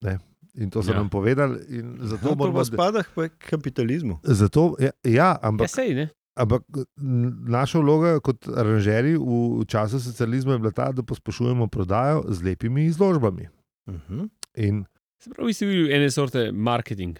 Ne? 0.00 0.18
In 0.54 0.70
to 0.70 0.82
so 0.82 0.90
Ja. 0.90 0.94
ja. 0.94 0.98
nam 0.98 1.08
povedali. 1.08 1.58
in 1.68 1.98
Zato 2.02 2.28
To 2.28 2.34
moramo 2.34 2.58
pa 2.58 2.64
spada 2.64 3.02
k 3.02 3.38
kapitalizmu. 3.40 4.18
Zato, 4.22 4.74
ja, 4.78 4.90
ja, 5.04 5.10
Ja, 5.12 5.38
ampak, 5.42 5.70
sej, 5.70 5.94
ne. 5.94 6.08
Ampak 6.34 6.62
naša 6.96 7.82
vloga 7.82 8.20
kot 8.20 8.48
aranžeri 8.48 9.16
v, 9.16 9.64
času 9.68 10.00
socializma 10.00 10.56
je 10.56 10.62
bila 10.64 10.72
ta, 10.72 10.92
da 10.92 11.02
pospešujemo 11.02 11.66
prodajo 11.68 12.24
z 12.28 12.42
lepimi 12.42 12.84
izložbami. 12.84 13.48
Uh 13.86 13.94
-huh. 14.08 14.28
In 14.54 14.84
Se 15.22 15.30
pravi, 15.30 15.54
si 15.54 15.66
videl 15.66 15.92
ene 15.94 16.10
sorte 16.10 16.52
marketing. 16.52 17.18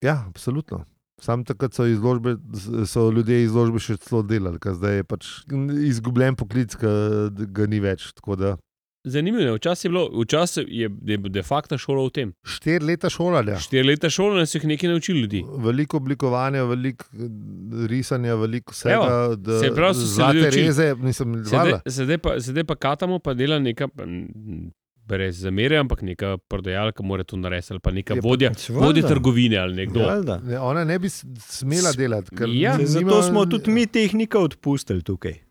Ja, 0.00 0.24
absolutno. 0.26 0.84
Sam 1.20 1.44
takrat 1.44 1.74
so, 1.74 1.84
izložbe, 1.86 2.36
so 2.88 3.10
ljudje 3.10 3.42
izložbe 3.42 3.80
še 3.80 3.96
celo 4.00 4.22
delali, 4.22 4.60
zdaj 4.60 4.96
je 4.96 5.04
pač 5.04 5.28
izgubljen 5.88 6.36
poklic, 6.36 6.76
ki 6.76 7.46
ga 7.56 7.66
ni 7.68 7.80
več. 7.84 8.10
Tako 8.16 8.36
da 8.40 8.54
Zanimivo 9.06 9.42
je, 9.42 9.52
včasih 9.54 9.84
je 9.84 9.90
bilo, 9.90 10.10
včasih 10.16 10.64
je 10.68 10.88
de, 10.90 11.16
de 11.18 11.42
facto 11.42 11.78
šola 11.78 12.02
v 12.02 12.10
tem. 12.10 12.32
štiri 12.44 12.84
leta 12.84 13.08
šolanja, 13.08 13.58
Štiri 13.58 13.84
leta 13.84 14.10
šolanja 14.10 14.46
so 14.46 14.58
jih 14.58 14.64
nekaj 14.66 14.90
naučili 14.90 15.20
ljudi. 15.20 15.44
veliko 15.58 15.96
oblikovanja, 15.96 16.64
veliko 16.64 17.04
eh, 17.06 17.28
risanja, 17.86 18.34
veliko 18.36 18.72
vsega. 18.72 18.94
Evo, 18.96 19.36
da- 19.36 19.60
se 19.60 19.70
pravi, 19.72 19.94
so 19.94 20.00
se 20.00 20.06
zlate 20.08 20.36
ljudje 20.36 20.50
reze, 20.58 20.94
nisem 20.96 21.32
videl. 21.34 21.78
sedaj, 21.88 22.18
pa, 22.18 22.40
sedaj 22.40 22.64
pa 22.64 22.74
katamo, 22.76 23.18
pa 23.20 23.34
dela 23.34 23.58
neka, 23.60 23.88
brez 25.06 25.36
zamere, 25.36 25.76
ampak 25.76 26.02
neka 26.02 26.38
prodajalka 26.40 27.02
mora 27.02 27.24
to 27.24 27.36
narediti, 27.36 27.68
ali 27.70 27.80
pa 27.80 27.90
neka 27.92 28.14
Je 28.14 28.22
pa- 28.22 28.28
vodja, 28.28 28.54
Seveda. 28.54 28.86
vodja 28.86 29.02
trgovine 29.04 29.56
ali 29.56 29.74
nekdo. 29.76 30.00
Valjda. 30.00 30.40
Ne, 30.40 30.58
ona 30.60 30.84
ne 30.84 30.98
bi 30.98 31.08
smela 31.40 31.92
delati. 31.92 32.36
Ker 32.36 32.48
Ja. 32.48 32.72
nima- 32.72 32.86
Zato 32.88 33.22
smo 33.22 33.46
tudi 33.46 33.70
mi 33.70 33.86
tehnika 33.88 34.38
odpustili 34.40 35.02
tukaj. 35.02 35.45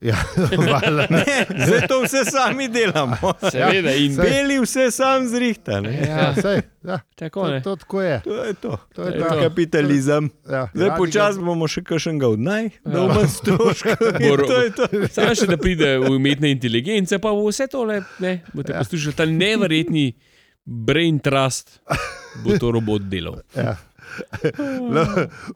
Ja, 0.00 0.14
valjda. 0.64 1.06
Zdaj 1.58 1.88
to 1.88 2.02
vse 2.02 2.22
sami 2.24 2.68
delamo. 2.68 3.16
Seveda, 3.52 3.90
in 3.92 4.12
saj- 4.12 4.22
Beli 4.24 4.60
vse 4.60 4.90
sam 4.90 5.26
zrihta. 5.26 5.80
ne. 5.80 5.90
ja, 6.00 6.34
sej, 6.36 6.60
ja, 6.82 7.00
tako 7.16 7.42
to, 7.42 7.50
ne. 7.50 7.62
to 7.62 7.76
tako 7.76 8.02
je. 8.02 8.20
To 8.20 8.36
je 8.36 8.54
to. 8.54 8.76
To 8.88 9.02
je 9.02 9.10
To 9.10 9.16
je 9.16 9.20
ta- 9.20 9.28
to. 9.30 9.40
Kapitalizem. 9.40 10.30
Ja, 10.46 10.68
Zdaj 10.70 10.90
počasi 10.96 11.38
bomo 11.40 11.66
še 11.66 11.82
kakšnega 11.82 12.28
od 12.28 12.38
naj, 12.40 12.70
da 12.80 12.90
Ja. 12.90 12.96
bomo 12.96 13.14
manj 13.16 13.28
stroškov. 13.28 13.96
in 14.14 14.28
Bo- 14.30 14.46
To 14.46 14.56
je 14.60 14.70
to. 14.70 14.84
Samo 15.10 15.34
še 15.34 15.46
da 15.46 15.56
pride 15.58 15.90
umetna 16.00 16.46
inteligenca, 16.48 17.18
pa 17.18 17.30
bo 17.30 17.42
vse 17.44 17.66
tole, 17.66 17.98
ne, 18.18 18.32
boste 18.52 18.72
Ja. 18.72 18.78
poslušali 18.78 19.14
ta 19.14 19.26
neverjetni 19.26 20.12
brain 20.64 21.18
trust, 21.18 21.80
bo 22.38 22.54
to 22.54 22.70
robot 22.70 23.02
delal. 23.04 23.42
Ja. 23.52 23.74
No, 24.94 25.04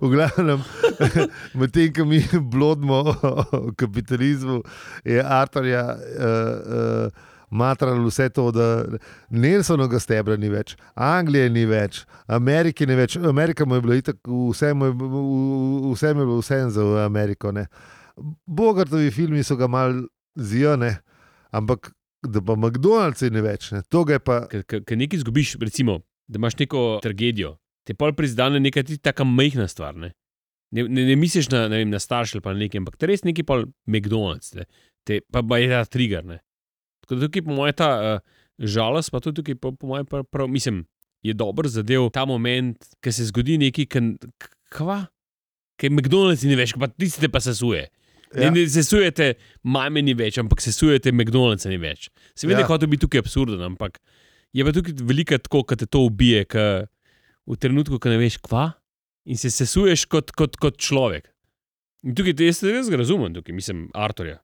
v 0.01 0.11
glavnem, 0.13 0.63
medtem 1.59 1.93
ko 1.93 2.07
mi 2.09 2.23
blodimo 2.41 3.03
o 3.23 3.73
kapitalizmu, 3.81 4.63
je 5.05 5.23
Arturja 5.23 5.85
uh, 5.85 6.27
uh, 6.27 7.31
matral 7.53 8.01
vse 8.07 8.29
to, 8.29 8.51
da 8.51 8.85
Nelsonovega 9.31 10.01
stebra 10.01 10.37
ni 10.41 10.49
več, 10.53 10.77
Anglije 10.95 11.51
ni 11.53 11.65
več, 11.69 12.03
Amerike 12.27 12.87
ni 12.89 12.97
več. 12.97 13.17
Amerika 13.17 13.67
mu 13.69 13.77
je 13.77 13.85
bila 13.85 13.99
itak, 14.01 14.21
vse 14.25 14.73
mu 14.75 14.89
je, 14.89 14.95
vse 15.93 16.15
mu 16.15 16.25
je 16.25 16.29
bilo 16.31 16.41
vse 16.41 16.61
za 16.77 16.87
Ameriko. 17.05 17.53
Ne. 17.53 17.67
Bogartovi 18.47 19.11
filmi 19.13 19.45
so 19.45 19.57
ga 19.61 19.69
mal 19.69 20.05
zijane, 20.37 20.97
ampak 21.53 21.93
da 22.23 22.41
pa 22.41 22.57
McDonald's 22.57 23.25
ni 23.31 23.43
več, 23.45 23.73
ne. 23.75 23.83
to 23.91 24.05
je 24.09 24.19
pa. 24.23 24.45
Ker 24.49 24.97
nekaj 24.97 25.21
izgubiš, 25.21 25.57
recimo, 25.61 26.01
da 26.29 26.41
imaš 26.41 26.57
neko 26.59 27.01
tragedijo, 27.03 27.57
te 27.85 27.95
pol 27.95 28.13
prizadene 28.15 28.61
neka 28.61 28.83
ti 28.87 28.99
taka 28.99 29.25
majhna 29.27 29.67
stvar. 29.69 29.95
Ne, 29.97 30.13
ne, 30.73 30.87
ne, 30.89 31.05
ne 31.11 31.17
misliš 31.17 31.51
na, 31.53 31.67
ne 31.69 31.83
vem, 31.83 31.91
na 31.91 31.99
starše 32.01 32.39
ali 32.39 32.45
pa 32.45 32.55
nekaj, 32.55 32.81
ampak 32.81 32.97
te 32.97 33.11
res 33.11 33.25
neki 33.27 33.43
pol 33.45 33.67
McDonald's, 33.87 34.55
ne, 34.55 34.65
te, 35.05 35.21
pa, 35.33 35.43
pa 35.43 35.59
je 35.59 35.69
ta 35.69 35.83
trigger. 35.85 36.25
Ne. 36.25 36.39
Tako 37.03 37.19
da 37.19 37.27
tukaj 37.27 37.43
po 37.43 37.57
mojem 37.57 37.77
ta 37.77 37.91
uh, 37.93 38.21
žalost, 38.59 39.11
pa 39.11 39.21
tudi 39.21 39.41
tukaj 39.41 39.59
po, 39.59 39.73
po 39.73 39.91
mojem 39.91 40.07
prav, 40.07 40.25
prav, 40.31 40.49
mislim, 40.49 40.85
je 41.23 41.35
dober 41.35 41.67
zadev 41.71 42.09
ta 42.11 42.25
moment, 42.27 42.79
ko 43.03 43.13
se 43.13 43.27
zgodi 43.29 43.59
nekaj, 43.59 43.87
k- 43.87 44.01
k- 44.39 44.53
kva. 44.73 45.03
Ker 45.79 45.91
McDonald's 45.91 46.43
ni 46.47 46.55
več, 46.55 46.77
pa 46.79 46.87
tiste 46.89 47.27
pa 47.29 47.41
sesuje. 47.43 47.89
Ja. 48.33 48.47
Ja. 48.47 48.49
Ne, 48.49 48.63
ne 48.63 48.69
sesujete 48.71 49.35
mame 49.63 50.01
ni 50.01 50.15
več, 50.17 50.39
ampak 50.41 50.63
sesujete 50.65 51.11
McDonald's 51.13 51.67
ni 51.69 51.77
več. 51.77 52.07
Seveda, 52.33 52.63
Ja. 52.63 52.65
ja. 52.65 52.69
hoče 52.71 52.89
biti 52.89 53.03
tukaj 53.05 53.21
absurden, 53.21 53.61
ampak 53.61 53.99
je 54.57 54.65
pa 54.65 54.73
tukaj 54.73 54.95
velika 55.05 55.37
tako, 55.39 55.67
da 55.69 55.83
te 55.83 55.87
to 55.87 56.07
ubije, 56.07 56.47
k, 56.49 56.63
v 57.47 57.59
trenutku, 57.59 57.99
ko 57.99 58.13
ne 58.13 58.19
veš, 58.21 58.39
kva, 58.45 58.71
in 59.27 59.39
se 59.39 59.51
sesuješ 59.51 60.07
kot, 60.11 60.33
kot, 60.37 60.57
kot 60.61 60.79
človek. 60.83 61.29
In 62.03 62.17
tukaj 62.19 62.35
te 62.39 62.49
jaz 62.49 62.63
res 62.67 62.91
razumem, 62.91 63.35
tukaj 63.35 63.55
mislim 63.55 63.87
Arturja. 63.95 64.41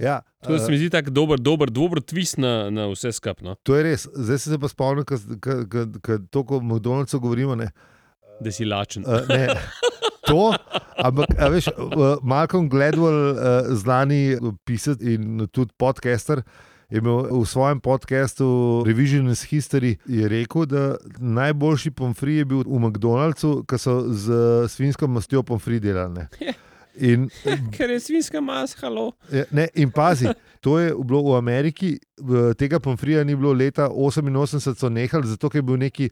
Ja, 0.00 0.22
To 0.42 0.58
se 0.58 0.70
mi 0.72 0.78
zdi 0.80 0.88
tako 0.90 1.12
dober, 1.14 1.38
dober, 1.38 1.70
dober 1.70 2.00
twist 2.00 2.38
na, 2.40 2.70
na 2.70 2.88
vse 2.90 3.12
skupno, 3.12 3.54
To 3.62 3.76
je 3.76 3.82
res. 3.86 4.06
Zdaj 4.12 4.38
se 4.38 4.58
pa 4.58 4.68
spomnim, 4.68 5.04
da 5.04 6.18
to, 6.30 6.44
ko 6.44 6.58
o 6.58 6.60
McDonald'su 6.60 7.20
govorimo. 7.20 7.54
Ne, 7.54 7.70
da 8.40 8.52
si 8.52 8.64
lačen. 8.64 9.04
uh, 9.06 9.28
ne, 9.28 9.48
to, 10.26 10.50
ampak 10.96 11.36
a 11.38 11.48
veš, 11.52 11.70
uh, 11.76 12.16
Malcolm 12.22 12.68
Gladwell, 12.72 13.36
uh, 13.36 13.70
znani 13.78 14.38
pisatelj 14.64 15.14
in 15.14 15.46
tudi 15.52 15.72
podcaster. 15.78 16.42
Je 16.92 17.00
imel 17.00 17.24
v 17.32 17.46
svojem 17.48 17.80
podkastu 17.80 18.44
Revisionist 18.86 19.48
History 19.48 19.96
rekel, 20.28 20.66
da 20.66 20.96
najboljši 21.18 21.90
pomfri 21.90 22.34
je 22.34 22.44
bil 22.44 22.60
v 22.68 22.80
McDonald'su, 22.84 23.62
ki 23.64 23.78
so 23.80 23.94
z 24.12 24.26
svinjsko 24.68 25.08
mastjo 25.08 25.40
pomfri 25.42 25.80
delali. 25.80 26.12
ne. 26.20 26.28
In 26.94 27.30
Ker 27.72 27.90
je 27.90 28.00
svinska 28.00 28.40
mas, 28.40 28.74
halo. 28.76 29.12
Ja, 29.32 29.44
Ne, 29.50 29.68
in 29.74 29.90
pazi, 29.90 30.28
to 30.60 30.76
je 30.78 30.92
bilo 30.92 31.22
v 31.32 31.38
Ameriki, 31.38 31.94
tega 32.60 32.80
pomfrija 32.80 33.24
ni 33.24 33.36
bilo 33.36 33.52
leta 33.52 33.88
88, 33.88 34.74
so 34.76 34.88
nehali, 34.92 35.26
zato 35.26 35.48
je 35.54 35.62
bil 35.62 35.80
neki, 35.80 36.10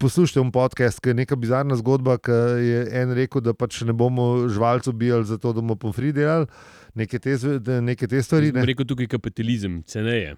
poslušajte, 0.00 0.40
un 0.40 0.50
podcast, 0.50 0.98
ki 1.00 1.14
je 1.14 1.14
neka 1.22 1.36
bizarna 1.36 1.78
zgodba, 1.78 2.18
ki 2.18 2.34
je 2.66 2.82
en 3.02 3.14
rekel, 3.14 3.40
da 3.40 3.54
pač 3.54 3.84
ne 3.86 3.94
bomo 3.94 4.48
živalcev 4.48 4.94
ubijali, 4.94 5.24
zato 5.24 5.52
da 5.52 5.62
bomo 5.62 5.78
pomfri 5.78 6.10
delali, 6.12 6.50
neke 6.94 7.18
te, 7.18 7.36
neke 7.80 8.06
te 8.06 8.22
stvari. 8.22 8.52
Ne. 8.52 8.64
Rekel 8.64 8.86
tukaj 8.86 9.06
kapitalizem, 9.08 9.82
ceneje. 9.84 10.36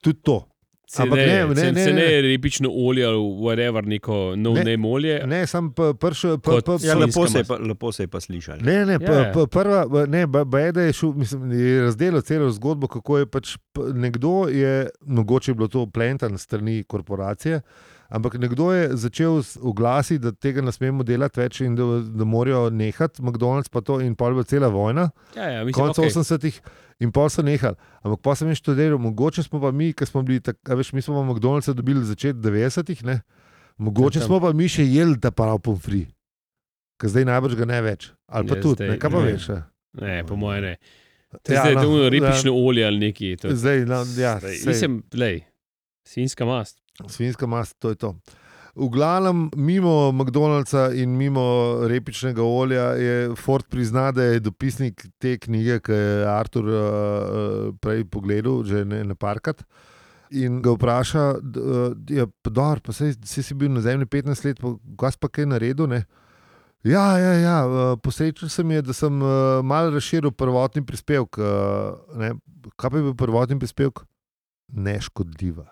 Tudi 0.00 0.20
to. 0.22 0.48
Ceneje, 0.84 1.46
ne, 1.46 1.54
ne, 1.54 1.72
ne. 1.72 1.84
ceneje 1.84 2.22
repično 2.22 2.68
olje 2.70 3.04
ali 3.04 3.16
whatever, 3.16 3.86
neko 3.86 4.34
no 4.36 4.52
Ne, 4.52 4.64
name 4.66 4.88
olje. 4.88 5.22
Ne, 5.26 5.46
sam 5.46 5.70
prši. 5.94 6.28
Kot 6.38 6.68
Ja, 6.68 6.78
Svinjska 6.78 6.98
lepo, 6.98 7.26
se 7.28 7.44
pa, 7.44 7.56
lepo 7.58 7.92
se 7.92 8.02
je 8.02 8.08
pa 8.08 8.20
slišali. 8.20 8.62
Ne, 8.62 8.86
ne, 8.86 8.92
Ja, 8.92 8.98
pa, 9.00 9.12
ja. 9.14 9.32
pa, 9.32 9.46
prva, 9.46 10.06
ne, 10.06 10.26
ba- 10.26 10.44
Bajeda 10.44 10.82
je, 10.82 10.92
šel, 10.92 11.12
mislim, 11.12 11.52
je 11.52 11.82
razdelil 11.82 12.20
celo 12.20 12.50
zgodbo, 12.50 12.86
kako 12.88 13.18
je 13.18 13.26
pač 13.26 13.56
nekdo, 13.94 14.48
je, 14.50 14.74
mogoče 15.02 15.50
je 15.50 15.54
bilo 15.54 15.68
to 15.68 15.86
plentan 15.86 16.38
strani 16.38 16.84
korporacije, 16.84 17.60
ampak 18.12 18.36
nekdo 18.36 18.70
je 18.70 18.90
začel 18.98 19.40
s- 19.40 19.56
oglasiti, 19.58 20.20
da 20.20 20.32
tega 20.32 20.60
ne 20.60 20.70
smemo 20.70 21.02
delati 21.02 21.40
več 21.40 21.60
in 21.60 21.74
da, 21.74 21.84
da 22.04 22.24
morajo 22.26 22.68
nehati, 22.70 23.20
McDonald's 23.20 23.68
pa 23.68 23.80
to 23.80 24.00
in 24.00 24.14
pol 24.14 24.34
bo 24.34 24.44
cela 24.44 24.68
vojna, 24.68 25.08
Ja, 25.34 25.48
ja, 25.50 25.60
mislim, 25.62 25.72
konec 25.74 25.96
okay. 25.96 26.12
80-ih. 26.12 26.60
In 27.00 27.10
pol 27.10 27.26
so 27.26 27.42
nehali. 27.42 27.74
Ampak 28.00 28.20
pa 28.20 28.34
sem 28.34 28.52
študiral, 28.52 28.94
mogoče 28.96 29.42
smo 29.42 29.58
pa 29.58 29.72
mi, 29.72 29.90
ki 29.90 30.04
smo 30.04 30.22
bili 30.22 30.38
tako, 30.40 30.76
veš, 30.76 30.92
mi 30.92 31.00
smo 31.00 31.16
pa 31.16 31.24
McDonald'sa 31.24 31.72
dobili 31.72 31.98
začetek 32.02 32.38
90-ih, 32.38 33.04
ne? 33.04 33.16
mogoče 33.78 34.18
Ja, 34.18 34.20
tam. 34.20 34.28
smo 34.28 34.40
pa 34.40 34.52
mi 34.52 34.68
še 34.68 34.84
jedli 34.84 35.16
ta 35.16 35.32
prav 35.32 35.58
pomfri, 35.58 36.04
ker 36.96 37.08
zdaj 37.08 37.24
najbrž 37.24 37.56
ga 37.56 37.66
ne 37.66 37.80
več. 37.82 38.10
Ali 38.28 38.46
pa 38.46 38.54
Ja, 38.54 38.62
tudi, 38.62 38.76
zdaj 38.76 38.88
ne, 38.88 38.98
kaj 38.98 39.10
pa 39.10 39.18
ne. 39.18 39.32
veš. 39.32 39.48
a? 39.48 39.58
Ne, 39.94 40.22
po 40.22 40.36
mojem 40.36 40.62
ne. 40.64 40.74
To 41.34 41.48
Ja, 41.48 41.54
je 41.54 41.60
zdaj 41.64 41.74
no, 41.74 41.82
to 41.82 41.96
ja. 41.96 42.10
repično 42.10 42.52
olje 42.54 42.84
ali 42.84 42.98
neki. 43.00 43.36
To. 43.38 43.50
Zdaj, 43.52 43.78
no, 43.84 43.98
ja, 44.14 44.36
Zdaj, 44.38 44.56
Mislim, 44.66 44.92
lej, 45.14 45.40
svinska 46.04 46.44
mast. 46.44 46.81
Svinjska 47.08 47.46
mast, 47.46 47.76
to 47.78 47.88
je 47.88 47.94
to. 47.94 48.14
V 48.72 48.88
glavnem, 48.88 49.50
mimo 49.56 50.12
McDonald'sa 50.12 50.94
in 50.96 51.12
mimo 51.16 51.84
repičnega 51.88 52.42
olja 52.42 52.84
je 52.96 53.34
Ford 53.36 53.66
prizna, 53.68 54.10
da 54.12 54.22
je 54.22 54.40
dopisnik 54.40 55.04
te 55.20 55.36
knjige, 55.36 55.80
ki 55.84 55.92
je 55.92 56.28
Artur 56.28 56.70
uh, 56.70 57.74
prej 57.84 58.06
pogledal, 58.08 58.62
že 58.64 58.84
ne, 58.88 59.02
ne 59.04 59.14
parkat. 59.14 59.60
In 60.32 60.62
ga 60.64 60.72
vpraša, 60.72 61.24
da 61.44 61.92
je 62.08 62.24
dobro, 62.48 62.80
pa 62.80 62.96
saj, 62.96 63.18
saj 63.28 63.44
si 63.44 63.54
bil 63.54 63.68
na 63.74 63.84
zemlji 63.84 64.08
15 64.08 64.48
let, 64.48 64.64
pa 64.96 65.12
si 65.12 65.20
pa 65.20 65.28
kaj 65.28 65.50
naredil. 65.52 65.90
Ne? 65.92 66.06
Ja, 66.82 67.18
ja, 67.20 67.34
ja 67.36 67.58
posrečil 68.00 68.48
sem 68.48 68.72
je, 68.72 68.86
da 68.88 68.96
sem 68.96 69.20
uh, 69.20 69.60
malo 69.60 69.92
razširil 69.92 70.32
prvotni 70.32 70.80
prispevek. 70.80 71.36
Uh, 71.36 72.40
kaj 72.72 72.88
pa 72.88 72.96
je 72.96 73.04
bil 73.04 73.14
prvotni 73.20 73.60
prispevek? 73.60 74.06
Neškodljiva. 74.72 75.68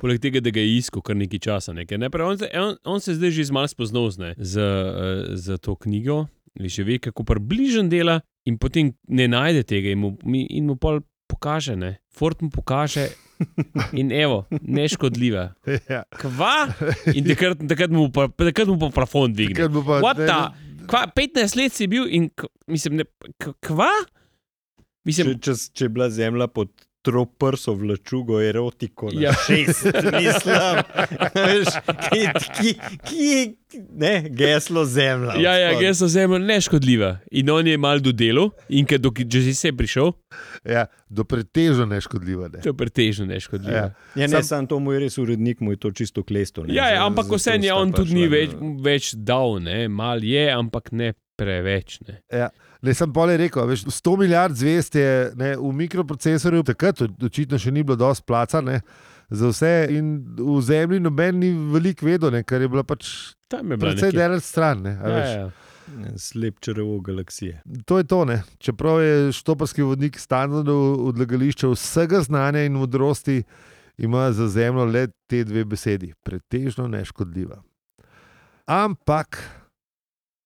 Poleg 0.00 0.18
tega, 0.22 0.42
da 0.42 0.50
ga 0.50 0.62
je 0.62 0.76
iskal 0.78 1.02
kar 1.04 1.16
nekaj 1.18 1.40
časa. 1.42 1.74
Nekaj. 1.76 1.98
Ne, 1.98 2.10
prav, 2.10 2.32
on, 2.34 2.38
se, 2.38 2.48
on, 2.58 2.76
on 2.84 3.00
se 3.00 3.14
zdaj 3.14 3.30
že 3.30 3.48
zmal 3.50 3.68
spoznal 3.70 4.10
z, 4.10 4.34
z, 4.38 4.54
eh, 4.58 5.36
z 5.38 5.58
to 5.62 5.76
knjigo, 5.78 6.26
že 6.58 6.84
ve, 6.84 6.98
kako 6.98 7.24
približen 7.24 7.88
dela, 7.92 8.20
in 8.44 8.58
potem 8.58 8.92
ne 9.08 9.28
najde 9.30 9.62
tega 9.62 9.94
in 9.94 10.02
mu, 10.02 10.16
in 10.26 10.66
mu 10.66 10.76
pol 10.76 11.02
pokaže. 11.30 11.76
Ne. 11.78 12.02
Ford 12.12 12.38
mu 12.42 12.50
pokaže. 12.50 13.08
In 13.98 14.12
evo, 14.14 14.44
neškodljiva. 14.62 15.54
ja. 15.90 16.04
Kva? 16.14 16.70
In 17.10 17.26
takrat, 17.26 17.58
takrat 17.66 17.90
mu 17.90 18.06
pa, 18.14 18.28
takrat 18.30 18.70
mu 18.70 18.78
pa 18.78 18.92
plafon 18.94 19.34
dvigne. 19.34 19.66
Pa, 19.66 20.12
ne, 20.14 20.28
Kva, 20.86 21.06
15 21.10 21.56
let 21.58 21.74
si 21.74 21.88
bil 21.90 22.06
in 22.06 22.28
mislim, 22.70 23.00
ne, 23.02 23.06
kva? 23.62 23.90
Če, 23.90 25.08
Mislim, 25.08 25.32
če, 25.42 25.54
če 25.74 25.86
je 25.88 25.90
bila 25.90 26.06
zemlja 26.14 26.46
pod 26.46 26.70
troprso 27.02 27.74
vlačugo 27.74 28.40
erotiko, 28.40 29.10
na 29.10 29.20
Ja. 29.20 29.32
šest, 29.36 29.84
mislim, 30.12 30.82
veš, 31.48 31.68
ki, 32.04 32.20
ki, 32.48 32.72
ki, 33.02 33.56
ne, 33.92 34.28
geslo 34.30 34.84
zemlja. 34.84 35.34
ja, 35.36 35.52
ja, 35.54 35.72
gesso 35.74 36.08
zemlja 36.08 36.38
neškodljiva. 36.38 37.18
In 37.32 37.50
on 37.50 37.66
je 37.66 37.76
mal 37.76 37.98
dodelal, 37.98 38.50
in 38.68 38.86
ker 38.86 38.98
že 39.28 39.42
si 39.42 39.54
se 39.54 39.72
prišel, 39.72 40.12
ja, 40.64 40.86
do 41.08 41.24
pretežno 41.24 41.86
neškodljiva. 41.86 42.48
Ne. 42.48 42.60
je 42.62 42.72
pretežno 42.74 43.26
neškodljivo. 43.26 43.72
Ja. 43.72 43.90
Ja. 44.14 44.26
Ne, 44.26 44.28
Sam- 44.28 44.42
sam 44.44 44.66
to 44.66 44.78
mu 44.78 44.92
je 44.92 45.00
res 45.00 45.18
urednik, 45.18 45.60
mu 45.60 45.70
je 45.70 45.76
to 45.78 45.90
čisto 45.90 46.22
klesto. 46.22 46.64
ne, 46.64 46.74
Ja, 46.74 46.88
ja, 46.88 47.06
ampak 47.06 47.26
vse 47.28 47.58
je 47.58 47.74
on 47.74 47.90
pač 47.90 47.98
tudi 47.98 48.14
ni 48.14 48.22
šla 48.22 48.30
več, 48.30 48.50
več 48.80 49.14
dal, 49.16 49.58
ne? 49.60 49.88
mal 49.88 50.22
je, 50.22 50.46
ampak 50.50 50.92
ne 50.92 51.12
preveč. 51.42 51.98
Ne? 52.08 52.20
Ja. 52.30 52.50
Ne, 52.82 52.94
sem 52.94 53.12
pa 53.12 53.26
le 53.26 53.36
rekel, 53.36 53.66
veš, 53.68 53.84
100 53.92 54.18
milijard 54.18 54.56
zvest 54.56 54.94
je 54.94 55.08
ne, 55.36 55.52
v 55.56 55.72
mikroprocesorju, 55.76 56.62
takrat 56.64 57.02
očitno 57.22 57.58
še 57.58 57.70
ni 57.70 57.82
bilo 57.82 57.96
dosti 57.96 58.24
placa 58.26 58.60
ne, 58.60 58.80
za 59.30 59.48
vse, 59.48 59.70
in 59.90 60.08
v 60.36 60.56
zemlji 60.60 61.00
noben 61.00 61.38
ni 61.38 61.52
veliko 61.72 62.04
vedel, 62.04 62.30
ne, 62.30 62.42
ker 62.42 62.60
je 62.60 62.68
bila 62.68 62.82
pač 62.84 63.06
Tam 63.46 63.70
je 63.70 63.76
bilo 63.76 63.90
precej 63.90 64.10
nekaj. 64.10 64.18
daleč 64.18 64.42
stran. 64.44 64.82
Ne, 64.82 64.94
a 64.94 65.04
Ja, 65.04 65.14
veš. 65.14 65.34
ja. 65.36 65.50
Slep 66.16 66.60
črevo 66.60 67.00
galaksije. 67.00 67.60
To 67.84 67.98
je 67.98 68.04
to, 68.04 68.24
ne. 68.24 68.42
čeprav 68.58 69.00
je 69.00 69.32
štoparski 69.32 69.82
vodnik 69.82 70.18
standardov 70.18 70.78
odlagališča 71.06 71.68
vsega 71.68 72.20
znanja 72.22 72.62
in 72.64 72.72
modrosti, 72.72 73.42
ima 73.98 74.32
za 74.32 74.48
zemljo 74.48 74.84
le 74.86 75.02
te 75.26 75.44
dve 75.44 75.64
besedi: 75.64 76.12
pretežno 76.22 76.86
neškodljiva. 76.88 77.60
Ampak 78.66 79.38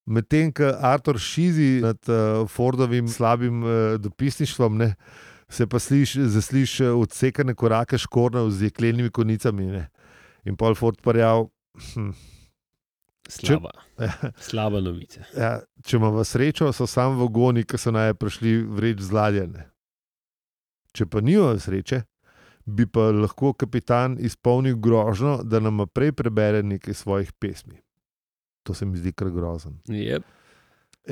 medtem 0.06 0.52
ko 0.54 0.70
Artur 0.80 1.18
šizi 1.18 1.80
nad 1.82 1.98
uh, 2.08 2.48
Fordovim 2.48 3.08
slabim 3.08 3.62
uh, 3.62 3.70
dopisništvom, 4.00 4.78
ne, 4.78 4.94
se 5.48 5.66
pa 5.66 5.78
sliš, 5.78 6.16
zasliš 6.16 6.80
eh, 6.80 6.88
odsekane 6.90 7.54
korake 7.54 7.98
škornjev 7.98 8.50
z 8.50 8.62
jeklenimi 8.62 9.10
konicami. 9.10 9.66
Ne. 9.66 9.88
In 10.44 10.56
pol 10.56 10.74
Ford 10.74 10.98
parjal. 11.02 11.48
Hm, 11.94 12.10
Slaba, 13.28 13.70
slaba 14.38 14.80
novica. 14.80 15.24
ja, 15.36 15.60
če 15.82 15.96
imamo 15.96 16.24
srečo, 16.24 16.70
so 16.72 16.86
samo 16.86 17.24
vagoni, 17.24 17.64
ki 17.66 17.78
so 17.78 17.90
naj 17.90 18.14
prišli 18.14 18.60
vreč 18.62 19.00
zladjene. 19.02 19.66
Če 20.94 21.08
pa 21.10 21.20
nimajo 21.20 21.58
sreče, 21.58 22.04
bi 22.66 22.86
pa 22.86 23.08
lahko 23.10 23.50
kapitan 23.58 24.14
izpolnil 24.22 24.78
grožnjo, 24.78 25.40
da 25.42 25.58
nam 25.60 25.82
prej 25.90 26.14
prebere 26.14 26.62
nekaj 26.62 26.94
svojih 26.94 27.32
pesmi. 27.32 27.80
To 28.66 28.74
se 28.74 28.86
mi 28.86 28.98
zdi 28.98 29.12
kar 29.14 29.30
grozen. 29.30 29.78
Yep. 29.88 30.22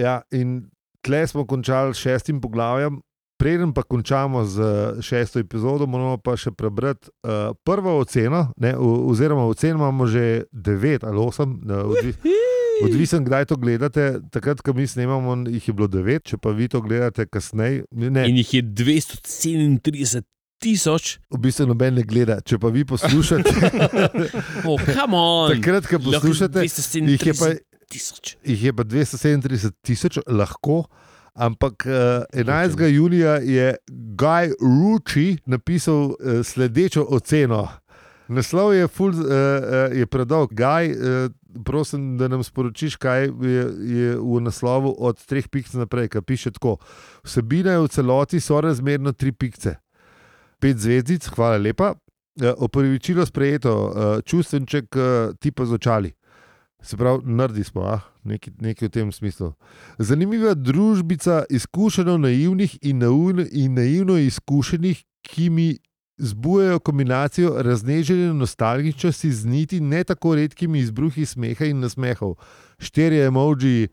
Ja, 0.00 0.20
in 0.34 0.64
tle 1.04 1.26
smo 1.30 1.46
končali 1.46 1.94
s 1.94 2.02
šestim 2.02 2.40
poglavjem. 2.40 3.00
Preden 3.38 3.72
pa 3.74 3.82
končamo 3.82 4.44
z 4.44 4.62
šesto 5.02 5.40
epizodo, 5.42 5.86
moramo 5.90 6.16
pa 6.22 6.36
še 6.38 6.52
prebrati 6.54 7.10
uh, 7.26 7.50
prvo 7.66 7.96
oceno, 7.98 8.52
ne, 8.56 8.76
oziroma 8.78 9.42
oceno 9.50 9.80
imamo 9.82 10.06
že 10.06 10.44
devet 10.52 11.04
ali 11.04 11.18
osem, 11.18 11.56
ne, 11.66 11.80
odvi, 11.82 12.14
odvisen, 12.86 13.24
kdaj 13.26 13.48
to 13.50 13.58
gledate. 13.58 14.20
Takrat, 14.30 14.62
ko 14.62 14.72
mi 14.72 14.86
snemamo, 14.86 15.34
jih 15.50 15.66
je 15.68 15.74
bilo 15.74 15.90
devet, 15.90 16.22
če 16.30 16.38
pa 16.38 16.54
vi 16.54 16.70
to 16.70 16.80
gledate 16.80 17.26
kasneje, 17.26 17.82
ne, 17.90 18.28
In 18.30 18.38
jih 18.38 18.54
je 18.54 18.62
237 18.62 20.22
tisoč, 20.64 21.18
v 21.28 21.40
bistvu 21.44 21.68
noben 21.68 21.98
ne 21.98 22.04
gleda. 22.08 22.40
Če 22.40 22.58
pa 22.62 22.72
vi 22.72 22.86
poslušate, 22.88 23.52
oh, 24.68 24.80
come 24.88 25.20
on. 25.20 25.54
takrat, 25.56 25.88
ko 25.90 26.00
poslušate, 26.08 26.64
jih 26.64 27.30
je 27.30 27.36
pa 27.36 27.52
237 27.52 27.74
tisoč. 27.92 28.36
jih 28.42 28.68
je 28.70 28.72
pa 28.72 28.86
237 28.88 29.74
tisoč, 29.84 30.22
lahko. 30.26 30.84
Ampak 31.34 31.82
uh, 31.90 32.22
11. 32.30 32.78
junija 32.94 33.40
je 33.42 33.74
Guy 33.90 34.52
Ruči 34.62 35.38
napisal 35.50 36.14
uh, 36.14 36.44
sledečo 36.46 37.02
oceno. 37.10 37.66
Naslov 38.28 38.72
je, 38.72 38.86
ful, 38.88 39.10
uh, 39.10 39.18
uh, 39.18 39.96
je 39.98 40.06
predolg. 40.06 40.54
Guy, 40.54 40.94
uh, 40.94 41.32
prosim, 41.64 42.14
da 42.18 42.28
nam 42.28 42.44
sporočiš, 42.44 42.96
kaj 42.96 43.26
je, 43.26 43.64
je 43.82 44.14
v 44.16 44.40
naslovu 44.40 44.94
od 44.98 45.18
treh 45.26 45.48
pic 45.48 45.72
naprej, 45.74 46.08
ki 46.14 46.22
piše 46.22 46.54
tako. 46.54 46.78
Vsebina 47.26 47.74
je 47.74 47.82
v 47.84 47.88
celoti 47.88 48.40
sorazmerno 48.40 49.12
tri 49.12 49.32
pice. 49.32 49.76
Pet 50.60 50.78
zvezdic, 50.78 51.26
hvala 51.34 51.58
lepa. 51.58 51.94
Uh, 52.40 52.50
Opravičilo 52.66 53.26
sprejeto, 53.26 53.72
uh, 53.72 54.20
čustvenček 54.26 54.96
uh, 54.96 55.34
tipa 55.38 55.64
z 55.64 55.72
očali. 55.72 56.12
Se 56.82 56.96
pravi, 56.96 57.22
naredi 57.24 57.64
smo, 57.64 57.82
ah? 57.86 58.00
nekaj, 58.24 58.52
nekaj 58.60 58.88
v 58.88 58.92
tem 58.92 59.12
smislu. 59.12 59.52
Zanimiva 59.98 60.54
družbica 60.54 61.44
izkušeno 61.50 62.18
naivnih 62.18 62.78
in 62.82 62.98
naivno, 62.98 63.46
in 63.52 63.74
naivno 63.74 64.18
izkušenih, 64.18 65.04
ki 65.24 65.50
mi 65.50 65.68
zbujajo 66.18 66.78
kombinacijo 66.78 67.54
raznežene 67.62 68.34
nostalgičnosti 68.34 69.32
z 69.32 69.46
niti 69.46 69.80
ne 69.80 70.04
tako 70.04 70.34
redkimi 70.34 70.78
izbruhi 70.78 71.26
smeha 71.26 71.64
in 71.64 71.80
nasmehov. 71.80 72.34
Štirje 72.78 73.26
emoji. 73.26 73.88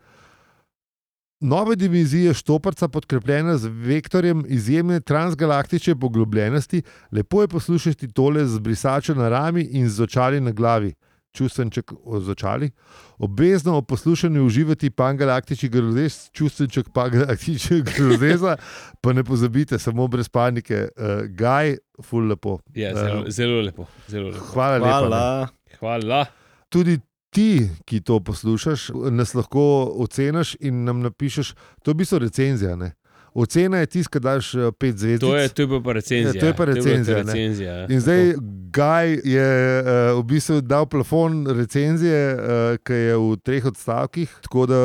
Nove 1.41 1.75
dimenzije 1.75 2.33
štoparca, 2.33 2.87
podkrepljena 2.87 3.57
z 3.57 3.67
vektorjem 3.67 4.43
izjemne 4.47 4.99
transgalaktične 4.99 5.95
poglobljenosti, 5.99 6.81
lepo 7.11 7.41
je 7.41 7.47
poslušati 7.47 8.11
tole 8.13 8.45
z 8.45 8.59
brisačem 8.59 9.17
na 9.17 9.29
rami 9.29 9.61
in 9.61 9.89
z 9.89 10.03
očali 10.03 10.41
na 10.41 10.51
glavi. 10.51 10.93
Čustvenček 11.33 11.91
z 12.19 12.29
očali. 12.29 12.69
Obvezno 13.17 13.77
ob 13.77 13.87
poslušanju 13.87 14.45
uživati 14.45 14.89
pangalaktični 14.89 15.69
grozes, 15.69 16.29
čustvenček 16.31 16.89
pangalaktičnega 16.93 17.91
grozeza, 17.97 18.57
pa 19.01 19.13
ne 19.13 19.23
pozabite, 19.23 19.79
samo 19.79 20.07
brez 20.07 20.29
panike. 20.29 20.87
Uh, 20.97 21.25
Gaj, 21.25 21.77
ful 22.03 22.27
lepo. 22.27 22.59
Ja, 22.75 22.93
zelo, 22.95 23.23
zelo 23.27 23.61
lepo. 23.61 23.85
Zelo 24.07 24.29
lepo. 24.29 24.45
Hvala, 24.53 24.77
lepa. 24.77 24.87
ne. 24.87 24.91
Hvala. 24.99 25.47
Hvala. 25.79 26.25
Tudi 26.69 26.99
ti, 27.31 27.69
ki 27.85 28.01
to 28.03 28.19
poslušaš, 28.19 28.89
nas 29.11 29.33
lahko 29.33 29.63
oceniš 30.03 30.57
in 30.59 30.83
nam 30.83 30.99
napišeš, 31.01 31.53
to 31.83 31.91
je 31.91 31.95
v 31.95 31.97
bistvu 32.03 32.19
recenzija. 32.27 32.75
Ne? 32.75 32.91
Ocena 33.33 33.77
je 33.77 33.85
tiska, 33.85 34.19
da 34.19 34.33
daš 34.33 34.55
eh, 34.55 34.71
pet 34.79 34.97
zvezdic. 34.97 35.21
To 35.21 35.35
je, 35.37 35.49
to 35.49 35.61
je 35.61 35.67
pa 35.67 35.79
pa 35.83 35.93
recenzija. 35.93 36.31
Ja, 36.35 36.39
to 36.39 36.45
je 36.45 36.55
pa 36.55 36.65
recenzija, 36.65 37.17
ne. 37.17 37.23
recenzija 37.23 37.73
ja. 37.73 37.87
In 37.89 37.99
zdaj 37.99 38.33
Gaj 38.71 39.19
je 39.23 39.83
uh, 39.83 40.19
v 40.19 40.23
bistvu 40.23 40.61
dal 40.61 40.85
plafon 40.85 41.47
recenzije, 41.47 42.35
uh, 42.35 42.77
ki 42.83 42.93
je 42.93 43.15
v 43.17 43.37
treh 43.43 43.65
odstavkih. 43.65 44.35
Tako 44.41 44.65
da 44.65 44.79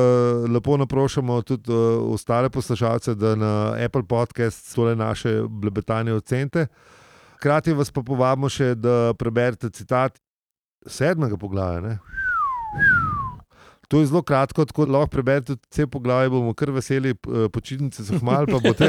lepo 0.51 0.77
naprošamo 0.77 1.43
tudi 1.43 1.73
uh, 1.73 2.13
ostale 2.15 2.51
poslušalce, 2.51 3.15
da 3.15 3.35
na 3.35 3.75
Apple 3.85 4.03
Podcast 4.03 4.75
tole 4.75 4.97
naše 4.97 5.43
blebetanje 5.49 6.13
ocenite. 6.13 6.67
Hkrati 7.37 7.73
vas 7.73 7.91
pa 7.91 8.03
povabimo 8.03 8.49
še, 8.49 8.75
da 8.75 9.15
preberete 9.19 9.71
citat 9.71 10.19
sedmega 10.87 11.37
poglavja. 11.37 11.81
Ne? 11.81 11.99
To 13.89 14.01
je 14.01 14.07
zelo 14.07 14.23
kratko, 14.23 14.65
tako 14.65 14.87
da 14.87 14.93
lahko 14.93 15.07
preberete 15.09 15.47
tudi 15.47 15.63
vse 15.71 15.87
poglavje, 15.87 16.29
bomo 16.29 16.55
kar 16.55 16.71
veseli, 16.71 17.11
eh, 17.11 17.17
počitnice 17.49 18.03
so 18.03 18.19
hmal, 18.19 18.47
pa 18.47 18.59
boste. 18.61 18.89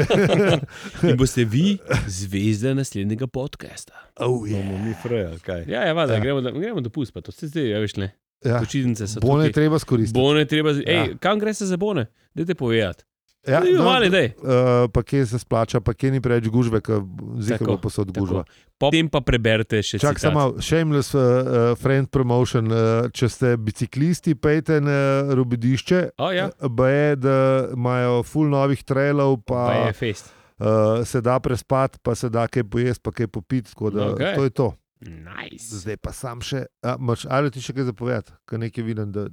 In 1.04 1.16
boste 1.16 1.44
vi 1.44 1.78
zvezda 2.08 2.74
naslednjega 2.74 3.26
podcasta. 3.28 3.94
oh, 4.16 4.42
Bomo 4.42 4.78
mi 4.78 4.94
freja, 4.96 5.38
kaj. 5.38 5.64
Ja, 5.68 5.84
ja, 5.84 5.92
vada, 5.92 6.14
Ja. 6.14 6.20
gremo, 6.20 6.40
gremo 6.42 6.80
dopust, 6.80 7.14
pa 7.14 7.20
to 7.20 7.32
se 7.32 7.46
zdaj, 7.46 7.70
ja, 7.70 7.78
veš 7.78 7.96
ne. 7.96 8.10
ja. 8.42 8.58
Počitnice 8.58 9.06
so 9.06 9.20
Bone 9.20 9.44
je 9.44 9.48
tukaj. 9.48 9.52
treba 9.54 9.78
skoristiti. 9.78 10.14
Bone 10.14 10.44
treba, 10.46 10.74
z- 10.74 10.82
ej, 10.84 10.94
Ja. 10.96 11.06
kam 11.18 11.38
greš 11.38 11.56
za 11.58 11.76
bone? 11.76 12.06
Dajte 12.34 12.54
povedati. 12.56 13.04
Ja, 13.48 13.62
Ja, 13.64 13.82
mali, 13.82 14.08
uh, 14.08 14.86
pa 14.86 15.02
kje 15.02 15.26
se 15.26 15.38
splača, 15.38 15.80
pa 15.80 15.94
kje 15.94 16.10
ni 16.10 16.20
preveč 16.20 16.48
gužve, 16.48 16.80
Tako, 16.80 17.64
bo 17.66 17.76
posod 17.78 18.12
gužva. 18.12 18.44
Potem 18.76 19.08
pa 19.08 19.20
preberite 19.20 19.80
še 19.80 19.98
Čak 19.98 20.18
citat. 20.18 20.28
samo 20.28 20.60
shameless 20.60 21.14
uh, 21.14 21.20
uh, 21.20 21.72
friend 21.74 22.08
promotion. 22.08 22.68
Uh, 22.68 23.08
če 23.10 23.28
ste 23.28 23.56
biciklisti, 23.56 24.34
pejte 24.34 24.80
na 24.80 24.98
rubidišče. 25.32 26.02
O, 26.16 26.28
ja. 26.30 26.50
Ba 26.60 26.88
je, 26.88 27.16
da 27.16 27.36
imajo 27.72 28.22
full 28.22 28.46
novih 28.46 28.84
trailov, 28.84 29.40
Pa 29.42 29.64
pa 29.64 29.72
je 29.82 29.92
fest. 29.94 30.28
uh, 30.58 31.00
se 31.02 31.20
da 31.20 31.40
prespati, 31.40 31.98
pa 31.98 32.14
se 32.14 32.28
da 32.28 32.46
kaj 32.46 32.64
pojesti, 32.64 33.02
pa 33.02 33.10
kaj 33.10 33.26
popiti. 33.28 33.72
Da 33.72 34.12
Okej. 34.12 34.34
to 34.34 34.44
je 34.44 34.50
to. 34.52 34.68
Nice. 35.00 35.72
Zdaj 35.78 35.96
pa 35.96 36.12
sam 36.12 36.40
še, 36.40 36.66
a, 36.82 36.96
moč, 36.98 37.22
ali 37.24 37.50
ti 37.50 37.62
še 37.62 37.72
kaj 37.72 37.84
zapovedati, 37.86 38.32
ker 38.44 38.58
nekaj 38.58 38.82
vidim, 38.84 39.12
da 39.12 39.28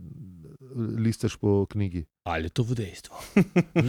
listaš 0.97 1.38
po 1.38 1.65
knjigi. 1.65 2.06
Ali 2.25 2.43
je 2.43 2.49
to 2.51 2.63
v 2.63 2.73
dejstvu? 2.75 3.13
Ne, 3.75 3.83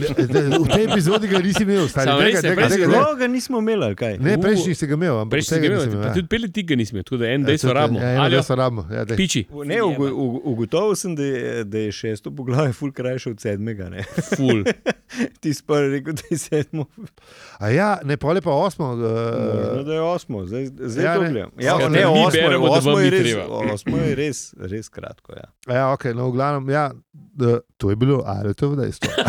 ne, 0.45 0.59
V 0.59 0.67
tej 0.67 0.83
epizodi 0.85 1.25
ga 1.25 1.39
nisi 1.39 1.63
imel, 1.63 1.87
stari. 1.87 2.05
Tega- 2.05 2.41
tega- 2.43 2.69
tega- 2.69 2.77
ga- 2.77 2.87
ne. 2.87 2.97
No, 2.99 3.15
ga 3.15 3.27
nismo 3.27 3.57
imeli, 3.57 3.95
kaj. 3.95 4.19
Ne, 4.19 4.37
prejšnji 4.37 4.73
si 4.73 4.85
ga 4.85 4.93
imel, 4.93 5.15
ampak 5.17 5.31
Prej 5.31 5.41
si 5.41 5.49
tega 5.49 5.61
ga 5.63 5.67
imel, 5.67 5.81
imel, 5.83 5.97
pa 5.97 6.07
ja. 6.07 6.13
tudi 6.13 6.27
peli 6.27 6.47
ti 6.47 6.61
ga 6.61 6.75
nismo 6.75 6.95
imeli, 6.95 7.03
tako 7.03 7.17
da 7.17 7.25
en 7.27 7.41
Ja, 7.41 7.47
dejstvo 7.47 7.73
rabimo. 7.73 7.97
Ja, 7.99 8.11
Ali 8.19 8.31
dejstvo 8.31 8.55
rabimo. 8.55 8.83
Ja, 8.87 9.01
daj. 9.03 9.17
piči. 9.17 9.41
Ne, 9.65 9.77
ugo- 9.81 10.13
ugo- 10.15 10.41
ugotovil 10.45 10.93
sem, 10.95 11.11
da 11.13 11.23
je, 11.25 11.39
da 11.65 11.77
je 11.79 11.91
šesto 11.91 12.29
poglavje 12.31 12.73
ful 12.73 12.91
krajše 12.91 13.29
od 13.31 13.39
sedmega. 13.39 13.89
Ne? 13.89 14.05
Ful. 14.31 14.61
Ti 15.41 15.49
si 15.49 15.63
prvi 15.63 15.89
rekel, 15.91 16.13
da 16.13 16.23
je 16.23 16.37
sedmo. 16.37 16.85
A 17.57 17.69
ja, 17.69 17.97
ne, 18.03 18.17
pol 18.17 18.35
je 18.35 18.43
pa 18.43 18.53
osmo. 18.53 18.85
Možno, 18.87 19.07
Uh, 19.73 19.81
da 19.81 19.93
je 19.93 20.01
osmo, 20.03 20.45
zdaj, 20.45 20.65
zdaj 20.77 21.01
ja, 21.01 21.11
ja, 21.11 21.17
ne. 21.17 21.29
gledam. 21.31 21.51
Ja, 21.57 21.73
Skratka, 21.73 21.89
ne, 21.89 21.99
mi 22.03 22.05
osmo, 22.19 22.29
je- 22.29 22.43
beremo, 22.43 22.65
osmo 22.67 22.99
je 22.99 23.09
res, 23.09 23.33
osmo 23.73 23.97
je 23.97 24.15
res, 24.15 24.37
res 24.59 24.85
kratko. 24.89 25.33
Ja. 25.33 25.47
ja, 25.69 25.83
ok, 25.89 26.05
no, 26.13 26.29
v 26.29 26.33
glavnem, 26.33 26.69
ja, 26.69 26.91
to 27.77 27.89
je 27.89 27.95
bilo, 27.95 28.23
ali 28.29 28.53
to 28.53 28.65
je 28.67 28.75
dejstvo. 28.77 29.09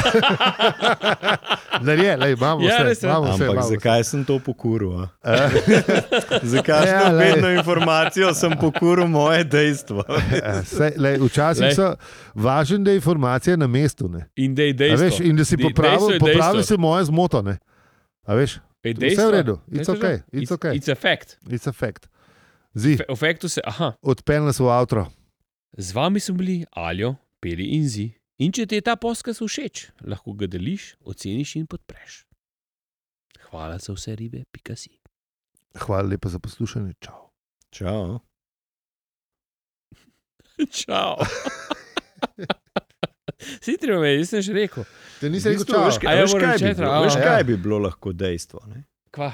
Ne, 1.81 1.93
je, 1.95 2.17
lej, 2.17 2.33
imamo 2.33 2.63
Ja, 2.63 2.75
vse. 2.75 2.85
res 2.85 2.99
je. 2.99 3.07
imamo 3.07 3.25
vse, 3.25 3.33
Ampak 3.35 3.47
imamo 3.47 3.61
vse. 3.61 3.75
zakaj 3.75 4.05
sem 4.05 4.25
to 4.25 4.39
pokuril? 4.39 4.93
a? 4.95 5.09
Eh, 5.25 5.51
Zakaj 6.45 6.83
Ja, 6.83 7.01
sem 7.01 7.17
vedno 7.17 7.51
informacijo, 7.51 8.35
sem 8.35 8.53
pokuril 8.53 9.07
moje 9.07 9.45
dejstvo? 9.45 10.03
sej, 10.69 10.93
lej, 10.97 11.19
Včasih 11.21 11.63
Lej. 11.63 11.75
so 11.75 11.95
važne, 12.35 12.79
da 12.79 12.91
je 12.91 12.97
informacija 12.97 13.57
na 13.57 13.67
mestu. 13.67 14.09
Ne. 14.09 14.27
In 14.37 14.55
da 14.55 14.63
je 14.63 14.71
A 14.71 14.75
dejstvo. 14.75 15.05
Veš, 15.05 15.21
in 15.21 15.37
da 15.37 15.45
si 15.45 15.57
popravil, 15.57 16.11
je 16.11 16.19
popravil 16.19 16.63
si 16.63 16.77
moje 16.77 17.05
zmoto. 17.05 17.43
Ne. 17.43 17.59
A 18.25 18.35
veš, 18.35 18.59
Ej, 18.83 18.93
vse 18.93 19.01
dejstvo. 19.01 19.25
v 19.25 19.33
redu, 19.33 19.55
it's 19.71 19.87
je 19.87 19.95
okay, 19.95 20.17
it's 20.33 20.51
okay. 20.51 20.73
It's 20.75 20.89
a 20.89 20.97
fact. 20.97 21.39
it's 21.47 21.67
a 21.67 21.73
fact. 21.73 22.09
Zi, 22.75 22.97
Fe- 22.97 23.07
se, 23.49 23.61
aha, 23.65 23.95
odpeljal 24.03 24.53
sem 24.53 24.67
v 24.67 24.71
avto. 24.71 25.07
z 25.77 25.93
vami 25.93 26.19
so 26.19 26.33
bili 26.33 26.67
Aljo, 26.73 27.15
Peli 27.41 27.65
in 27.71 27.87
Zi. 27.87 28.18
In 28.39 28.53
če 28.53 28.67
ti 28.67 28.79
je 28.79 28.83
ta 28.83 28.95
podcast 28.95 29.43
všeč, 29.43 29.89
lahko 30.05 30.33
ga 30.33 30.47
deliš, 30.47 30.93
oceniš 31.03 31.57
in 31.57 31.67
podpreš. 31.67 32.21
Hvala 33.49 33.79
za 33.79 33.93
vse 33.93 34.15
ribe, 34.15 34.45
pika 34.49 34.77
si. 34.77 34.93
Hvala 35.77 36.09
lepa 36.09 36.29
za 36.29 36.39
poslušanje. 36.39 36.95
Čau. 37.01 37.31
Čau. 37.71 38.21
Čau. 40.79 41.17
Sitri 43.61 43.95
me, 43.95 44.15
jaz 44.15 44.31
sem 44.31 44.43
že 44.43 44.53
rekel. 44.55 44.87
Te 45.19 45.31
nisem 45.31 45.53
rekel 45.53 45.67
čau. 45.67 45.83
veš, 45.85 45.99
kaj- 45.99 46.15
ja, 46.15 46.23
veš, 46.23 46.35
kaj 46.35 46.59
bi 46.59 46.73
bilo- 46.75 46.91
a, 46.91 46.99
Veš, 47.01 47.15
ja. 47.15 47.23
kaj 47.25 47.43
bi 47.45 47.57
bilo 47.57 47.79
lahko 47.81 48.13
dejstvo? 48.13 48.63
Ne? 48.67 48.85
Kva? 49.11 49.33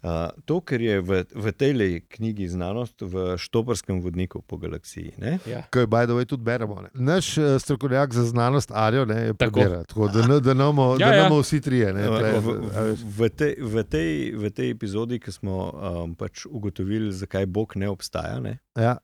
Uh, 0.00 0.32
to, 0.44 0.60
kar 0.64 0.80
je 0.80 1.00
v, 1.00 1.24
v 1.28 1.52
tej 1.52 2.00
knjigi 2.08 2.48
znanost, 2.48 3.02
v 3.04 3.36
Štoparskem 3.36 4.00
vodniku 4.00 4.40
po 4.40 4.56
galaksiji. 4.56 5.12
Ne? 5.20 5.36
Ja. 5.44 5.60
Kaj 5.68 5.84
by 5.86 6.08
the 6.08 6.16
way 6.16 6.24
tudi 6.24 6.40
beremo. 6.40 6.80
Ne. 6.80 6.88
Naš 6.94 7.36
uh, 7.38 7.60
strokovnjak 7.60 8.14
za 8.16 8.24
znanost, 8.24 8.72
Arjo, 8.72 9.04
ne, 9.04 9.20
je 9.20 9.34
Tako. 9.34 9.60
prebira, 9.60 9.84
tako 9.84 10.08
da, 10.08 10.26
ne- 10.26 10.40
da 10.40 10.54
namo 10.54 10.96
Ja, 10.96 11.12
ja, 11.12 11.14
ja. 11.14 11.28
ja. 11.28 11.40
vsi 11.40 11.60
trije. 11.60 11.92
Ne, 11.92 12.08
V, 12.08 12.16
tle, 12.18 12.32
v, 12.32 12.34
a 12.34 12.40
v, 12.40 12.90
veš. 12.90 13.00
v, 13.04 13.28
tej, 13.28 13.54
v, 13.60 13.84
tej, 13.84 14.10
v 14.36 14.50
tej 14.50 14.70
epizodi, 14.70 15.20
ki 15.20 15.32
smo 15.32 15.68
um, 15.68 16.14
pač 16.16 16.46
ugotovili, 16.48 17.12
zakaj 17.12 17.46
Bog 17.46 17.76
ne 17.76 17.88
obstaja, 17.92 18.40
ne? 18.40 18.56
ja, 18.72 18.96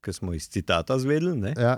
ki 0.00 0.12
smo 0.12 0.32
iz 0.32 0.48
citata 0.48 0.96
zvedeli, 0.98 1.36
ne? 1.36 1.52
ja. 1.52 1.76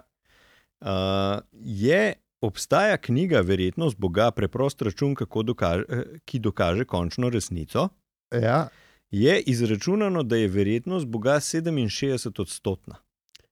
Uh, 0.78 1.42
je, 1.58 2.14
obstaja 2.40 2.96
knjiga 2.96 3.40
Verjetnost 3.40 3.98
Boga, 3.98 4.30
preprost 4.30 4.82
račun, 4.82 5.14
kako 5.14 5.42
dokaže, 5.42 5.84
eh, 5.88 6.02
ki 6.24 6.38
dokaže 6.38 6.84
končno 6.84 7.28
resnico. 7.28 7.88
Ja. 8.32 8.68
Je 9.10 9.40
izračunano, 9.40 10.22
da 10.22 10.36
je 10.36 10.48
verjetnost 10.48 11.06
Boga 11.06 11.30
67 11.32 12.40
odstotna. 12.40 12.94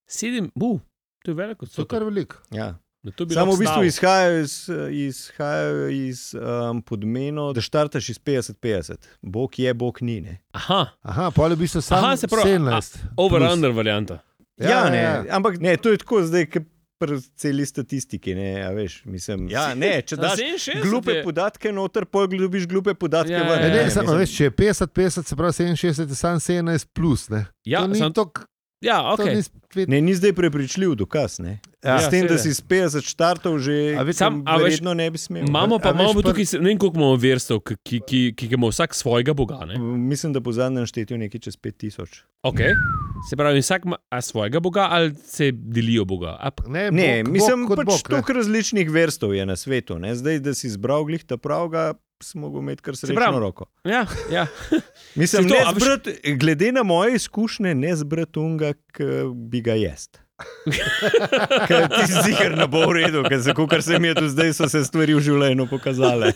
Sedem, 0.06 0.50
bu, 0.54 0.80
to 1.24 1.30
je 1.30 1.34
veliko 1.34 1.58
To 1.58 1.64
je 1.64 1.68
odstotek. 1.68 1.90
kar 1.90 2.04
veliko. 2.04 2.36
Ja. 2.50 2.78
Na 3.02 3.12
to 3.12 3.26
bi 3.26 3.34
Samo 3.34 3.46
lahko 3.46 3.56
v 3.56 3.58
bistvu 3.58 3.74
znal. 3.74 3.84
izhajajo 3.84 4.40
iz, 4.40 4.68
izhajajo 4.92 5.88
iz 5.88 6.34
um, 6.34 6.82
podmena, 6.82 7.52
da 7.52 7.60
štartaš 7.60 8.08
iz 8.08 8.18
50-50. 8.18 8.94
Bog 9.22 9.58
je, 9.58 9.74
Bog 9.74 9.98
ni. 10.02 10.20
Ne? 10.20 10.38
Aha, 10.52 10.86
Aha, 11.02 11.30
pol 11.30 11.50
je 11.50 11.56
v 11.56 11.58
bistvu 11.58 11.80
samo 11.80 12.06
Aha, 12.06 12.16
se 12.16 12.28
pravi, 12.28 12.50
17. 12.50 12.96
over-under 13.16 13.70
varianta. 13.70 14.18
Ja, 14.56 14.68
ja, 14.70 14.90
ne, 14.90 15.02
ampak 15.30 15.58
ne, 15.58 15.76
to 15.76 15.90
je 15.90 15.98
tako 15.98 16.22
zdaj, 16.22 16.46
kot 16.46 16.62
pri 17.02 17.16
celi 17.36 17.66
statistiki. 17.66 18.34
Ne, 18.34 18.62
a 18.62 18.70
veš, 18.70 19.00
mislim, 19.06 19.48
ja, 19.48 19.74
ne, 19.74 20.02
če 20.02 20.16
daš 20.16 20.38
67 20.38 20.82
glupe 20.82 21.12
je- 21.12 21.24
podatke 21.24 21.72
noter, 21.72 22.06
pol 22.06 22.28
dobiš 22.28 22.66
glupe 22.66 22.94
podatke 22.94 23.32
Ja, 23.32 23.42
ven. 23.42 23.58
Ne, 23.58 23.68
ja, 23.68 23.74
ne, 23.74 23.82
ja, 23.82 23.90
samo, 23.90 24.06
mislim- 24.08 24.20
veš, 24.20 24.36
če 24.36 24.44
je 24.44 24.50
50-50, 24.52 25.26
se 25.26 25.36
pravi 25.36 25.52
67, 25.54 26.08
je 26.08 26.14
samo 26.16 26.40
17 26.40 26.86
plus. 26.92 27.28
Ne. 27.28 27.44
Ja, 27.64 27.80
to 27.80 27.86
ni 27.88 27.98
sam- 27.98 28.12
tok, 28.12 28.44
Ja, 28.82 29.14
to 29.16 29.22
ok. 29.22 29.28
ni 29.28 29.42
spet. 29.42 29.88
Ne, 29.88 30.00
ni 30.00 30.12
zdaj 30.12 30.32
prepričljiv 30.34 30.94
dokaz. 30.96 31.38
Ne? 31.38 31.60
Ja, 31.80 31.98
S 31.98 32.08
tem, 32.08 32.22
da 32.22 32.34
seveda. 32.34 32.38
si 32.40 32.52
z 32.52 32.60
50 32.62 33.06
štartov 33.06 33.58
že 33.58 33.94
A 33.94 34.02
veš, 34.02 34.16
sam- 34.16 34.42
veš, 34.44 34.62
verjetno 34.62 34.92
ne 34.92 35.06
bi 35.08 35.16
smel. 35.16 35.42
Imamo 35.44 35.78
pa, 35.78 35.88
veš, 35.88 35.94
imamo 35.96 36.12
pa 36.12 36.20
pa- 36.20 36.28
tukaj, 36.28 36.44
ne 36.54 36.66
vem, 36.66 36.78
koliko 36.78 36.96
imamo 36.96 37.16
verstev, 37.16 37.60
ki, 37.60 37.74
ki, 37.78 38.00
ki, 38.02 38.20
ki 38.34 38.48
ima 38.50 38.68
vsak 38.68 38.92
svojega 38.92 39.32
boga. 39.32 39.64
Ne? 39.64 39.78
Mislim, 39.78 40.32
da 40.32 40.40
po 40.40 40.52
zadnjem 40.52 40.84
štetju 40.84 41.16
nekaj 41.16 41.40
čez 41.40 41.56
5000. 41.56 42.22
Okay. 42.44 42.74
Se 43.22 43.36
pravi, 43.36 43.60
vsak 43.60 43.84
ima 43.84 43.96
a 44.08 44.20
svojega 44.20 44.60
boga 44.60 44.88
ali 44.90 45.14
se 45.16 45.52
delijo 45.52 46.04
boga. 46.04 46.36
A, 46.36 46.50
Ne, 46.66 46.90
Ne, 46.90 47.22
bog, 47.22 47.32
mislim, 47.32 47.60
bog 47.60 47.68
kot 47.68 47.76
pač 47.78 47.86
bog, 47.86 47.96
ne. 47.96 48.10
toliko 48.10 48.32
različnih 48.34 48.90
verstov 48.90 49.32
je 49.32 49.46
na 49.46 49.56
svetu. 49.56 49.96
Ne? 49.96 50.14
Zdaj, 50.14 50.38
da 50.40 50.52
si 50.52 50.66
izbral 50.66 51.04
glih 51.04 51.24
ta 51.24 51.36
pravga, 51.36 51.94
smo 52.22 52.40
mogli 52.40 52.60
imeti 52.60 52.82
kar 52.82 52.96
srečno 52.96 53.38
roko. 53.38 53.66
ja, 53.84 54.06
ja. 54.32 54.46
Mislim, 55.20 55.48
to, 55.48 55.54
zbrat, 55.80 56.08
glede 56.38 56.72
na 56.72 56.82
moje 56.82 57.14
izkušnje, 57.14 57.74
ne 57.74 57.96
zbrati 57.96 58.38
unga, 58.38 58.72
ki 58.72 59.04
bi 59.34 59.60
ga 59.60 59.72
jest. 59.72 60.22
Ker 61.68 61.88
ti 61.88 62.06
si 62.06 62.22
ziger 62.26 62.56
ne 62.58 62.66
bo 62.70 62.86
v 62.90 62.98
redu, 62.98 63.22
ker 63.28 63.42
se, 63.42 63.54
kar 63.54 63.82
se 63.84 63.98
mi 64.02 64.10
je 64.10 64.14
tu 64.18 64.28
zdaj, 64.32 64.54
so 64.56 64.68
se 64.70 64.82
stvari 64.84 65.14
v 65.14 65.22
življenju 65.22 65.68
pokazale. 65.70 66.32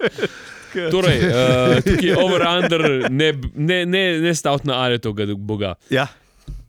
Torej, 0.94 1.22
uh, 1.26 1.80
tukaj 1.82 2.12
over-under, 2.14 2.84
ne, 3.10 3.32
ne, 3.54 3.78
ne, 3.86 4.02
ne 4.22 4.34
stavt 4.38 4.68
na 4.68 4.78
ali 4.84 5.00
tega 5.02 5.26
boga. 5.34 5.74
Ja, 5.90 6.06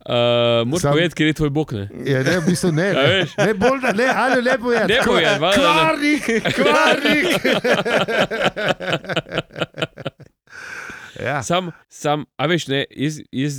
Uh, 0.02 0.68
Moraš 0.68 0.82
Sam- 0.82 0.92
povedati, 0.92 1.16
ker 1.16 1.28
je 1.28 1.34
tvoj 1.34 1.50
bog. 1.50 1.74
Ne? 1.74 1.90
Ja, 2.06 2.24
ne, 2.24 2.40
v 2.40 2.46
bistvu 2.48 2.72
ne. 2.72 2.88
Ne, 2.98 3.26
ne 3.38 3.54
bolj, 3.54 3.80
da 3.82 3.92
ne, 3.94 4.08
ali 4.10 4.42
lepo 4.42 4.72
je. 4.74 4.88
Ne 4.88 4.98
povedati, 5.06 5.40
da- 5.40 5.52
Kvarnik, 5.54 6.24
kvarnik. 6.56 7.30
ja. 11.26 11.44
Sam, 11.44 11.72
sam, 11.90 12.26
a 12.38 12.48
veš, 12.50 12.68
ne, 12.68 12.86
jaz, 12.90 13.20
jaz, 13.32 13.56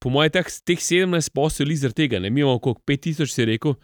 po 0.00 0.10
mojem, 0.14 0.30
teh, 0.38 0.46
teh 0.64 0.78
17 0.78 1.32
posel 1.34 1.70
je 1.72 1.80
zaradi 1.82 2.04
tega, 2.04 2.20
ne, 2.22 2.30
mi 2.30 2.40
imamo 2.44 2.58
okrog 2.60 2.80
5000, 2.86 3.26
si 3.26 3.44
rekel. 3.48 3.74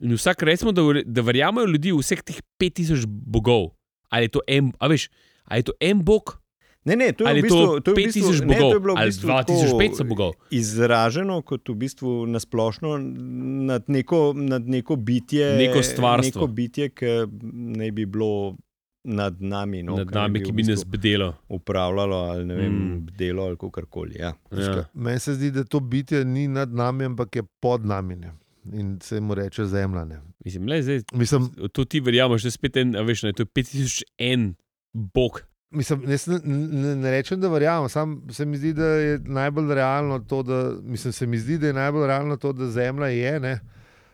In 0.00 0.14
vsak 0.16 0.42
recimo, 0.48 0.72
da, 0.72 0.82
da 1.04 1.20
verjamejo 1.24 1.66
ljudi 1.68 1.92
v 1.92 2.00
vseh 2.00 2.22
teh 2.24 2.40
5000 2.60 3.04
bogov. 3.06 3.70
Ali 4.08 4.26
je 4.26 4.36
to 4.36 4.40
en, 4.48 4.72
a 4.80 4.88
veš, 4.88 5.08
ali 5.44 5.60
je 5.60 5.68
to 5.70 5.72
en 5.80 6.04
bog, 6.04 6.39
ne, 6.84 6.96
ne, 6.96 7.12
to 7.12 7.24
je 7.24 7.30
ali 7.30 7.40
v 7.40 7.48
to 7.48 7.56
bistvu, 7.56 7.80
to 7.80 7.90
je 7.90 7.94
v 7.94 7.98
5000 7.98 8.04
bistvu, 8.04 8.46
ne, 8.46 8.54
to 8.54 8.60
bogov, 8.60 8.72
je 8.72 8.80
bilo 8.80 8.94
v 8.94 8.98
ali 8.98 9.06
bistvu 9.06 9.28
2500 9.28 9.90
tako 9.92 10.04
bogov. 10.04 10.30
Izraženo 10.50 11.42
kot 11.42 11.68
v 11.68 11.74
bistvu 11.76 12.26
nasplošno 12.26 12.98
nad 13.64 13.84
neko, 13.88 14.20
nad 14.34 14.68
neko 14.68 14.96
bitje, 14.96 15.56
Neko 15.58 15.82
stvarstvo. 15.82 16.40
neko 16.40 16.46
bitje, 16.48 16.88
ki 16.90 17.06
naj 17.76 17.90
bi 17.90 18.06
bilo 18.06 18.56
nad 19.02 19.36
nami. 19.38 19.82
No, 19.82 19.96
Nad 19.96 20.10
nami, 20.10 20.38
bi 20.38 20.44
ki 20.44 20.52
v 20.52 20.54
bi 20.54 20.62
nas 20.64 20.84
bedelo. 20.84 21.34
upravljalo 21.48 22.16
ali 22.18 22.44
ne 22.44 22.54
vem, 22.54 22.72
Mm. 22.72 22.92
mm. 22.94 23.06
delo 23.14 23.42
ali 23.44 23.56
karkoli. 23.66 24.14
Ja. 24.14 24.32
Ja. 24.50 24.84
Meni 24.94 25.18
se 25.18 25.34
zdi, 25.34 25.50
da 25.50 25.64
to 25.64 25.80
bitje 25.80 26.24
ni 26.24 26.48
nad 26.48 26.68
nami, 26.70 27.04
ampak 27.04 27.36
je 27.36 27.42
pod 27.60 27.84
nami. 27.84 28.16
Ne. 28.16 28.32
In 28.72 28.98
se 29.00 29.20
mu 29.20 29.34
reče 29.34 29.64
zemlja. 29.64 30.04
Ne. 30.04 30.20
Mislim, 30.44 30.68
le, 30.68 30.82
zdaj, 30.82 31.00
Mislim, 31.12 31.48
to 31.72 31.84
ti 31.84 32.00
verjameš, 32.00 32.42
da 32.42 32.46
je 32.46 32.52
spet 32.52 32.76
en, 32.76 32.96
a 32.96 33.02
veš, 33.02 33.22
ne, 33.22 33.32
to 33.32 33.42
je 33.42 33.46
5001 33.46 34.54
bog. 34.92 35.42
Mislim, 35.70 36.02
ne, 36.02 36.16
ne, 36.44 36.96
ne 36.96 37.10
rečem, 37.10 37.40
da 37.40 37.48
verjamem, 37.48 37.88
samo 37.88 38.20
se 38.30 38.44
mi 38.44 38.56
zdi, 38.58 38.72
da 38.72 38.84
je 38.86 39.18
najbolj 39.18 39.74
realno 39.74 40.18
to, 40.18 40.42
da, 40.42 40.72
mislim, 40.82 41.12
se 41.12 41.26
mi 41.26 41.38
zdi, 41.38 41.58
da 41.58 41.66
je 41.66 41.72
najbolj 41.72 42.06
realno 42.06 42.36
to, 42.36 42.52
da 42.52 42.66
Zemlja 42.66 43.06
je. 43.06 43.40
Ne? 43.40 43.60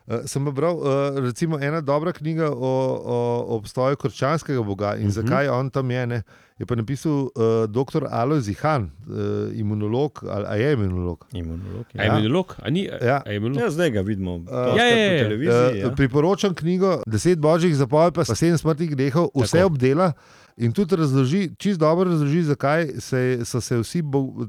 Uh, 0.07 0.15
sem 0.25 0.45
pa 0.45 0.51
bral, 0.51 0.77
uh, 0.77 0.85
recimo, 1.19 1.59
ena 1.59 1.81
dobra 1.81 2.13
knjiga 2.13 2.51
o, 2.51 2.57
o, 2.57 3.17
o 3.49 3.57
obstoju 3.57 3.97
krščanskega 3.97 4.63
boga 4.63 4.95
in 4.95 4.99
uh 4.99 4.99
Mhm. 4.99 5.09
-huh. 5.09 5.15
zakaj 5.15 5.49
on 5.49 5.71
tam 5.71 5.91
je. 5.91 6.07
Ne? 6.07 6.23
Je 6.59 6.67
pa 6.67 6.75
napisal 6.75 7.13
uh, 7.13 7.31
dr. 7.69 8.07
Alois 8.11 8.45
Zihan, 8.45 8.83
uh, 9.09 9.59
imunolog, 9.59 10.21
ali 10.31 10.45
a 10.49 10.55
je 10.55 10.73
imunolog. 10.73 11.25
Imunolog, 11.33 11.87
A 11.95 12.03
ja. 12.03 12.13
je 12.13 12.19
imunolog? 12.21 12.55
A 12.63 12.71
ni? 12.71 12.89
Ja. 13.03 13.23
A 13.27 13.31
je 13.31 13.37
imunolog? 13.37 13.63
Ja, 13.63 13.71
zdaj 13.71 13.91
ga 13.91 14.01
vidimo. 14.01 14.35
Uh, 14.35 14.43
ja. 14.47 14.85
Po 15.19 15.25
televiziji. 15.25 15.71
Uh, 15.73 15.79
ja. 15.79 15.91
priporočam 15.91 16.55
knjigo 16.55 17.03
Deset 17.07 17.39
božjih 17.39 17.77
zapovedi, 17.77 18.15
pa 18.15 18.25
sedem 18.25 18.59
smrtnih 18.59 18.91
grehov, 18.91 19.29
vse 19.35 19.57
Tako. 19.59 19.67
obdela 19.67 20.13
in 20.57 20.73
tudi 20.73 20.97
razloži, 20.97 21.51
čist 21.59 21.79
dobro 21.79 22.11
razloži, 22.11 22.43
zakaj 22.43 22.87
se, 22.99 23.21
so 23.45 23.61
se 23.61 23.77
vsi 23.77 24.03
bo, 24.03 24.19
uh, 24.19 24.45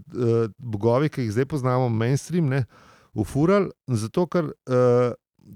bogovi, 0.57 1.09
ki 1.09 1.21
jih 1.21 1.31
zdaj 1.31 1.45
poznamo, 1.45 1.89
mainstream, 1.89 2.47
ne, 2.47 2.65
ufurali. 3.13 3.69
Zato, 3.87 4.27
ker, 4.27 4.45
uh, 4.45 5.11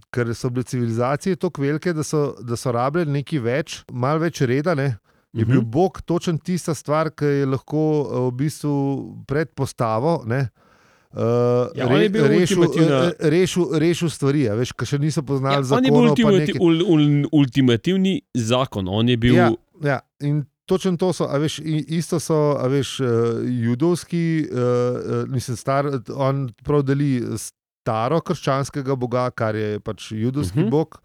ker 0.09 0.35
so 0.35 0.49
bile 0.49 0.63
civilizacije 0.63 1.35
tako 1.35 1.61
velike, 1.61 1.93
da 1.93 2.03
so, 2.03 2.35
da 2.41 2.55
so 2.55 2.71
rabljali 2.71 3.11
nekaj 3.11 3.39
več, 3.39 3.83
malo 3.91 4.19
več 4.19 4.41
reda. 4.41 4.75
Ne. 4.75 4.97
Je 5.33 5.45
bil 5.45 5.61
Mhm. 5.61 5.69
Bog 5.71 6.01
točen 6.01 6.37
tista 6.37 6.73
stvar, 6.73 7.09
ki 7.09 7.25
je 7.25 7.45
lahko 7.45 7.77
uh, 8.01 8.27
v 8.27 8.31
bistvu 8.33 8.75
predpostavo. 9.25 10.23
Ne, 10.25 10.49
Uh, 11.13 11.19
Ja, 11.75 11.87
bil 12.09 12.23
rešil, 12.23 12.57
ultimativna- 12.57 13.11
eh, 13.11 13.29
rešil, 13.29 13.65
rešil 13.73 14.09
stvari, 14.09 14.49
a 14.49 14.55
veš, 14.55 14.71
ki 14.71 14.85
še 14.85 14.97
niso 14.97 15.19
Ja, 15.19 15.23
poznali 15.23 15.65
on 15.69 15.83
je 15.83 15.91
bil 15.91 15.99
ultimati, 16.01 16.53
ul, 16.57 16.75
ul, 16.87 17.01
ultimativni 17.33 18.21
zakon. 18.33 18.87
On 18.87 19.09
je 19.09 19.17
bil. 19.17 19.35
Ja, 19.35 19.49
ja, 19.83 19.99
in 20.19 20.45
točno 20.65 20.97
to 20.97 21.13
so, 21.13 21.27
a 21.29 21.37
veš, 21.37 21.59
isto 21.87 22.19
so, 22.19 22.55
a 22.59 22.67
veš, 22.67 22.99
uh, 22.99 23.07
judovski, 23.43 24.47
uh, 24.51 24.57
uh, 24.57 25.29
mislim, 25.29 25.57
star, 25.57 25.89
on 26.15 26.49
prav 26.63 26.83
deli 26.83 27.21
staro 27.37 28.21
krščanskega 28.21 28.95
boga, 28.95 29.29
kar 29.31 29.55
je 29.55 29.79
pač 29.79 30.11
judovski 30.11 30.59
uh 30.59 30.65
Mhm. 30.65 30.67
-huh. 30.67 30.71
bog. 30.71 31.01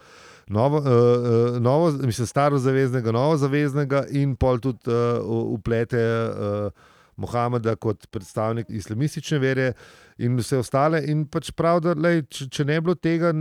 Novo, 0.49 0.79
uh, 0.79 0.85
uh, 0.85 1.59
novo, 1.59 1.91
mislim, 1.91 2.27
staro 2.27 2.59
zaveznega, 2.59 3.13
novo 3.13 3.37
zaveznega, 3.37 4.05
in 4.11 4.37
pol 4.37 4.59
tudi 4.59 4.79
uh, 4.87 5.27
uplete 5.27 5.99
uh, 5.99 6.71
Mohameda 7.17 7.77
kot 7.77 8.07
predstavnik 8.11 8.67
islamistične 8.69 9.39
vere, 9.39 9.73
in 10.19 10.37
vse 10.37 10.57
ostale. 10.57 11.03
In 11.07 11.27
pač 11.27 11.51
prav, 11.51 11.81
da 11.81 11.93
lej, 11.93 12.23
če, 12.27 12.47
če 12.49 12.65
ne 12.65 12.77
bi 12.77 12.85
bilo 12.85 12.95
tega, 12.97 13.33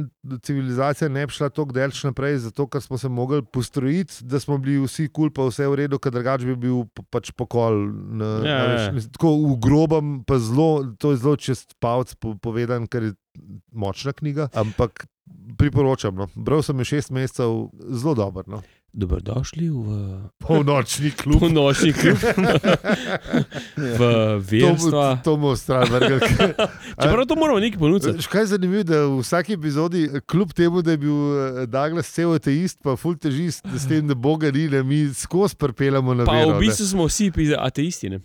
civilizacija 0.41 1.09
ne 1.09 1.25
bi 1.25 1.31
šla 1.31 1.49
tako 1.49 1.71
daleč 1.71 2.01
naprej, 2.03 2.37
zato 2.43 2.67
ker 2.67 2.81
smo 2.81 2.97
se 2.97 3.09
mogli 3.09 3.39
postrojiti, 3.43 4.23
da 4.23 4.39
smo 4.39 4.57
bili 4.57 4.77
vsi 4.79 5.07
kul, 5.07 5.29
cool, 5.29 5.31
pa 5.31 5.47
vse 5.47 5.67
v 5.67 5.75
redu, 5.75 5.99
ker 5.99 6.11
drugače 6.11 6.45
bi 6.45 6.55
bil 6.57 6.83
pa- 6.89 7.05
pač 7.11 7.31
pokol. 7.31 7.79
Na, 8.13 8.31
Ja, 8.37 8.55
a 8.57 8.67
veš, 8.67 8.81
ja. 8.81 8.91
mislim, 8.91 9.11
tako 9.11 9.33
v 9.45 9.57
grobem, 9.59 10.23
pa 10.23 10.37
zelo, 10.37 10.69
to 10.95 11.11
je 11.11 11.17
zelo 11.17 11.35
čez 11.37 11.65
palc 11.79 12.11
po, 12.15 12.35
povedan, 12.35 12.87
ker 12.87 13.03
je 13.03 13.13
močna 13.71 14.13
knjiga. 14.13 14.49
Ampak 14.53 15.07
priporočam. 15.57 16.15
No. 16.15 16.27
Bral 16.35 16.61
sem 16.61 16.77
jo 16.77 16.85
šest 16.85 17.11
mesecev, 17.11 17.69
zelo 17.91 18.13
dober. 18.13 18.43
No. 18.47 18.61
Dobrodošli 18.95 19.67
v 19.67 19.87
Polnočni 20.39 21.11
klub. 21.11 21.39
polnočni 21.41 21.91
klub, 21.91 22.15
v 23.75 23.99
verstva. 24.39 25.19
to 25.19 25.31
bomo 25.31 25.51
stran 25.53 25.83
vrgli. 25.85 26.19
Čeprav 27.01 27.25
to 27.25 27.35
moramo 27.35 27.59
nekaj 27.59 27.75
ponuditi. 27.75 28.15
Še 28.17 28.29
Kaj 28.29 28.41
je 28.41 28.47
zanimivo, 28.47 28.83
da 28.83 29.01
v 29.03 29.19
vsaki 29.19 29.53
epizodi, 29.53 30.01
kljub 30.23 30.53
temu, 30.53 30.79
da 30.79 30.91
je 30.91 30.97
bil 30.97 31.11
eh, 31.11 31.67
Douglas 31.67 32.07
cel 32.07 32.31
ateist, 32.31 32.79
pa 32.79 32.95
ful 32.95 33.15
težist, 33.15 33.67
s 33.67 33.83
tem, 33.83 34.07
da 34.07 34.15
Boga 34.15 34.47
ni, 34.49 34.69
ne, 34.69 34.79
mi 34.81 35.03
skozi 35.09 35.55
prpelamo 35.57 36.13
na 36.13 36.23
Pa 36.23 36.37
vero. 36.37 36.55
v 36.55 36.63
bistvu 36.63 36.87
smo 36.87 37.03
vsi 37.05 37.27
ateisti. 37.53 38.09
Ne? 38.09 38.23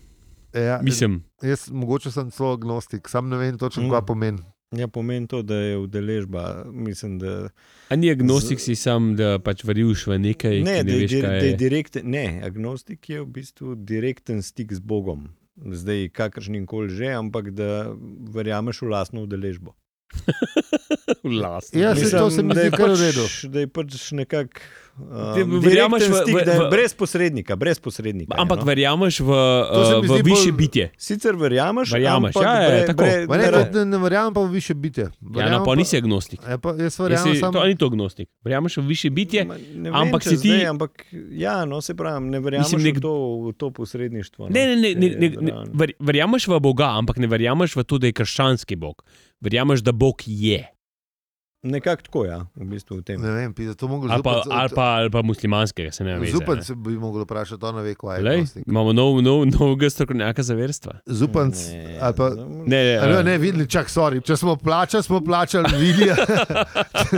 ne. 0.53 0.61
ja, 0.61 0.79
Mislim, 0.81 1.19
Jaz 1.41 1.67
mogoče 1.67 2.11
sem 2.11 2.29
celo 2.29 2.53
agnostik, 2.53 3.09
sam 3.09 3.27
ne 3.27 3.35
vem 3.35 3.57
točno, 3.57 3.83
Mm. 3.83 3.91
kaj 3.91 4.01
pomeni. 4.03 4.41
Ja, 4.71 4.87
pomeni 4.87 5.27
to, 5.27 5.41
da 5.41 5.55
je 5.55 5.77
udeležba. 5.77 6.43
Mislim, 6.65 7.19
da, 7.19 7.49
A 7.89 7.95
ni 7.95 8.07
agnostik 8.07 8.59
si 8.59 8.75
sam, 8.75 9.15
da 9.15 9.35
pač 9.37 9.63
veriš 9.63 10.05
v 10.07 10.17
nekaj, 10.19 10.61
ne, 10.61 10.77
ki 10.77 10.83
da, 10.83 10.83
ne 10.83 10.93
je, 10.93 10.99
veš, 10.99 11.11
dir- 11.11 11.21
kaj 11.21 11.39
da 11.39 11.45
je 11.45 11.57
direkten, 11.57 12.07
ne, 12.07 12.41
agnostik 12.43 13.09
je 13.09 13.19
v 13.19 13.27
bistvu 13.27 13.75
direkten 13.75 14.39
stik 14.41 14.71
z 14.71 14.79
Bogom. 14.79 15.27
Zdaj, 15.57 16.09
kakršnim 16.09 16.63
koli 16.65 16.89
že, 16.89 17.11
ampak 17.11 17.51
da 17.51 17.91
verjameš 18.29 18.81
v 18.81 18.89
lastno 18.89 19.23
udeležbo. 19.23 19.75
Lastno. 21.41 21.75
Ja, 21.75 21.95
saj 21.95 22.09
to 22.11 22.29
se 22.29 22.43
mi 22.43 22.53
da 22.53 22.61
zdi 22.61 22.71
kar 22.71 22.89
v 22.89 22.93
pač- 22.93 23.01
redu. 23.01 23.25
Da 23.49 23.59
je 23.59 23.67
pač 23.69 24.11
nekako. 24.11 24.59
Um, 24.93 25.59
verjameš 25.59 26.03
v- 26.03 26.15
stik, 26.15 26.35
v- 26.35 26.43
da 26.43 26.51
je 26.51 26.59
v- 26.59 26.69
brez 26.69 26.93
posrednika, 26.93 27.55
brez 27.55 27.79
posrednika. 27.79 28.27
je, 28.27 28.37
Ampak 28.37 28.59
no. 28.59 28.65
verjameš 28.65 29.19
v, 29.19 29.29
uh, 29.29 29.71
v 29.97 30.07
zdi 30.09 30.21
višje 30.21 30.45
bolj- 30.45 30.57
bitje. 30.57 30.85
Sicer 30.95 31.33
verjameš, 31.33 31.89
Verjameš, 31.89 32.29
ampak 32.29 32.43
ja, 32.43 32.53
ja, 32.53 32.69
bre- 32.69 32.85
tako. 32.85 32.99
bre- 32.99 33.19
Ne, 33.31 33.47
bre- 33.47 33.71
ne, 33.73 33.85
ne 33.87 33.97
verjamem 33.97 34.33
pa 34.33 34.41
v 34.41 34.51
više 34.51 34.73
bitje. 34.75 35.03
Ja, 35.03 35.11
no, 35.21 35.31
Verjamem 35.31 35.63
pa 35.63 35.75
nisi 35.75 35.97
agnostik. 35.97 36.39
Ja, 36.41 36.57
pa, 36.57 36.69
jaz 36.71 36.79
Jesi, 36.91 37.01
verjamem 37.01 37.35
samo. 37.37 37.51
to 37.53 37.63
ni 37.63 37.75
to 37.75 37.85
agnostik. 37.85 38.27
Verjameš 38.41 38.73
v 38.75 38.85
višje 38.85 39.09
bitje, 39.11 39.41
Ma, 39.43 39.55
vem, 39.55 39.93
ampak 39.95 40.21
si 40.23 40.35
ti- 40.37 40.49
Zdaj, 40.49 40.65
ampak, 40.67 40.91
ja, 41.31 41.65
no, 41.65 41.79
se 41.79 41.93
pravi, 41.93 42.21
ne 42.21 42.39
verjameš 42.39 42.67
Mislim, 42.67 42.83
nek- 42.83 42.97
v, 42.97 43.01
to, 43.01 43.13
v 43.41 43.53
to 43.53 43.65
posredništvo. 43.71 44.41
No, 44.41 44.49
Ne, 44.49 44.67
ne, 44.67 44.75
ne, 44.75 44.89
ne, 44.91 45.07
je 45.07 45.17
ne, 45.17 45.29
ne 45.41 45.51
ver- 45.73 45.95
verjameš 45.99 46.47
v 46.47 46.59
Boga, 46.59 46.91
ampak 46.91 47.17
ne 47.17 47.27
verjameš 47.27 47.73
v 47.73 47.83
to, 47.83 47.97
da 47.97 48.05
je 48.05 48.13
krščanski 48.13 48.75
Bog. 48.75 49.01
Verjameš, 49.39 49.81
da 49.81 49.91
Bog 49.93 50.21
je. 50.21 50.67
Nekako 51.63 52.01
tako, 52.01 52.25
ja, 52.25 52.39
v 52.55 52.65
bistvu 52.65 52.95
v 52.97 53.03
tem. 53.03 53.21
Ne 53.21 53.31
vem, 53.31 53.51
pisa, 53.53 53.75
to 53.77 53.85
mogo 53.85 54.09
Ali 54.09 54.23
pa, 54.23 54.41
ali 54.49 54.69
pa, 54.73 54.85
ali 54.95 55.09
pa 55.09 55.21
muslimanskega, 55.21 55.91
se 55.91 56.03
ne 56.03 56.15
vem. 56.17 56.25
Zupan 56.31 56.63
se 56.63 56.73
bi 56.75 56.95
mogel 56.97 57.21
vprašati, 57.21 57.61
on 57.61 57.75
ne 57.75 57.83
ve, 57.83 57.93
kaj 57.93 58.17
je. 58.17 58.23
Lej, 58.23 58.45
imamo 58.65 58.93
nov, 58.93 59.21
nov, 59.21 59.45
novega 59.45 59.89
strokovnjaka 59.89 60.41
za 60.41 60.55
verstva. 60.55 60.93
Zupanc, 61.05 61.53
Ne, 61.69 61.99
ali 62.01 62.15
pa. 62.15 62.29
Ne, 62.65 62.79
ne, 62.83 62.97
Ali, 62.97 63.23
ne, 63.23 63.37
videli, 63.37 63.67
čak, 63.69 63.93
sorry. 63.93 64.17
Če 64.25 64.35
smo 64.35 64.55
plačali, 64.55 65.03
smo 65.03 65.21
plačali 65.21 65.69
Vinija. 65.77 66.15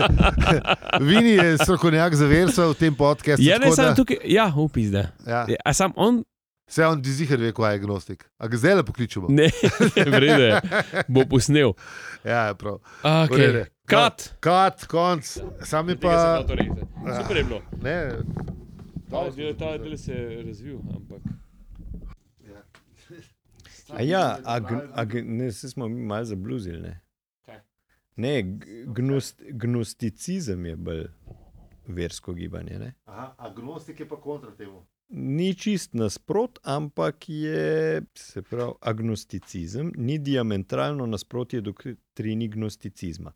Vini 1.07 1.29
je 1.31 1.57
strokovnjak 1.57 2.15
za 2.15 2.27
verstvo 2.27 2.69
v 2.69 2.75
tem 2.75 2.95
podkastu. 2.95 3.43
Ja, 3.43 3.57
ne, 3.57 3.71
da- 3.71 3.95
tukaj, 3.95 4.17
ja, 4.25 4.51
upis 4.51 4.91
da. 4.91 5.07
Ja, 5.23 5.47
A 5.63 5.73
sam 5.73 5.95
on, 5.95 6.23
Vse 6.67 6.85
on 6.85 7.01
ti 7.03 7.11
zihar 7.11 7.37
ve, 7.37 7.51
kaj 7.51 7.73
je 7.73 7.75
agnostik. 7.75 8.23
A 8.37 8.47
ga 8.47 8.57
zdaj 8.57 8.75
le 8.75 8.83
pokličemo. 8.83 9.27
ne, 9.29 9.49
vrede, 10.15 10.59
bo 11.07 11.23
posnel. 11.25 11.73
Ja, 12.23 12.55
prav. 12.55 12.79
V 13.03 13.37
redu. 13.37 13.72
Kat. 13.85 14.35
Kat, 14.39 14.85
konc. 14.85 15.37
Sam 15.63 15.89
je 15.89 15.99
pa. 15.99 16.43
Super 17.21 17.37
je 17.37 17.43
bilo. 17.43 17.61
Ne, 17.81 18.11
Ta 19.13 19.29
del, 19.29 19.55
ta 19.55 19.77
del 19.77 19.97
se 19.97 20.13
je 20.13 20.43
razvil, 20.43 20.79
ampak. 20.95 21.21
A 23.89 24.01
ja, 24.01 24.39
a, 24.43 24.59
a, 24.93 25.05
ne, 25.23 25.51
se 25.51 25.69
smo 25.69 25.87
malo 25.87 26.25
zabluzili. 26.25 26.81
Ne, 26.81 27.01
Kaj? 27.45 27.59
ne 28.15 28.59
gnost, 28.85 29.41
gnosticizem 29.49 30.65
je 30.65 30.75
bolj 30.75 31.03
versko 31.87 32.33
gibanje. 32.33 32.79
Ne? 32.79 32.93
Aha, 33.05 33.35
agnostik 33.37 33.99
je 33.99 34.07
pa 34.09 34.17
kontra 34.21 34.51
temu. 34.57 34.85
Ni 35.09 35.53
čist 35.53 35.93
nasprot, 35.93 36.59
ampak 36.63 37.29
je, 37.29 38.01
se 38.17 38.41
pravi, 38.41 38.73
agnosticizem 38.81 39.91
ni 39.95 40.17
diametralno 40.17 41.05
nasprotje 41.05 41.61
doktrini 41.61 42.47
gnosticizma. 42.47 43.33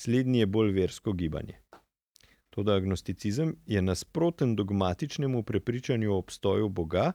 Slednji 0.00 0.38
je 0.38 0.46
bolj 0.46 0.70
versko 0.72 1.12
gibanje. 1.12 1.54
Toda 2.50 2.74
agnosticizem 2.74 3.56
je 3.66 3.82
nasproten 3.82 4.56
dogmatičnemu 4.56 5.42
prepričanju 5.42 6.12
o 6.12 6.18
obstoju 6.18 6.68
Boga 6.68 7.12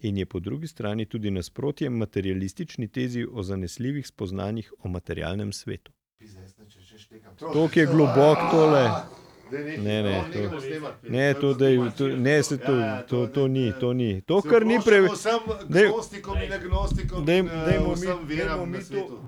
in 0.00 0.16
je 0.16 0.26
po 0.26 0.40
drugi 0.40 0.66
strani 0.66 1.06
tudi 1.06 1.30
nasprotje 1.30 1.90
materialistični 1.90 2.88
tezi 2.88 3.26
o 3.32 3.42
zanesljivih 3.42 4.06
spoznanjih 4.06 4.72
o 4.78 4.88
materialnem 4.88 5.52
svetu. 5.52 5.92
To, 7.38 7.68
ki 7.68 7.80
je 7.80 7.86
globok 7.86 8.38
tole. 8.50 8.90
Ne, 9.78 10.02
ne, 10.02 10.24
to- 10.32 10.60
Ne, 11.04 11.34
to, 11.34 11.54
da 11.54 11.68
je, 11.68 11.90
to, 11.98 12.08
ne, 12.08 12.42
se 12.42 12.58
to, 12.58 12.76
to, 13.08 13.26
to 13.26 13.48
ni, 13.48 13.72
to 13.80 13.92
ni. 13.94 14.20
To, 14.22 14.42
kar 14.42 14.66
ni 14.66 14.78
preveč. 14.84 15.10
Dej- 15.68 15.86
agnostikom 15.86 16.36
in 16.38 16.52
agnostikom, 16.52 17.26
Dej- 17.26 17.38
in, 17.38 17.46
eh, 17.48 17.64
dajmo 17.66 17.88
mi- 17.88 17.94
vsem 17.94 18.06
dajmo 18.08 18.24
veram 18.26 18.60
mi 18.62 18.72
na 18.72 18.78
to- 18.78 18.84
svetu. 18.84 19.20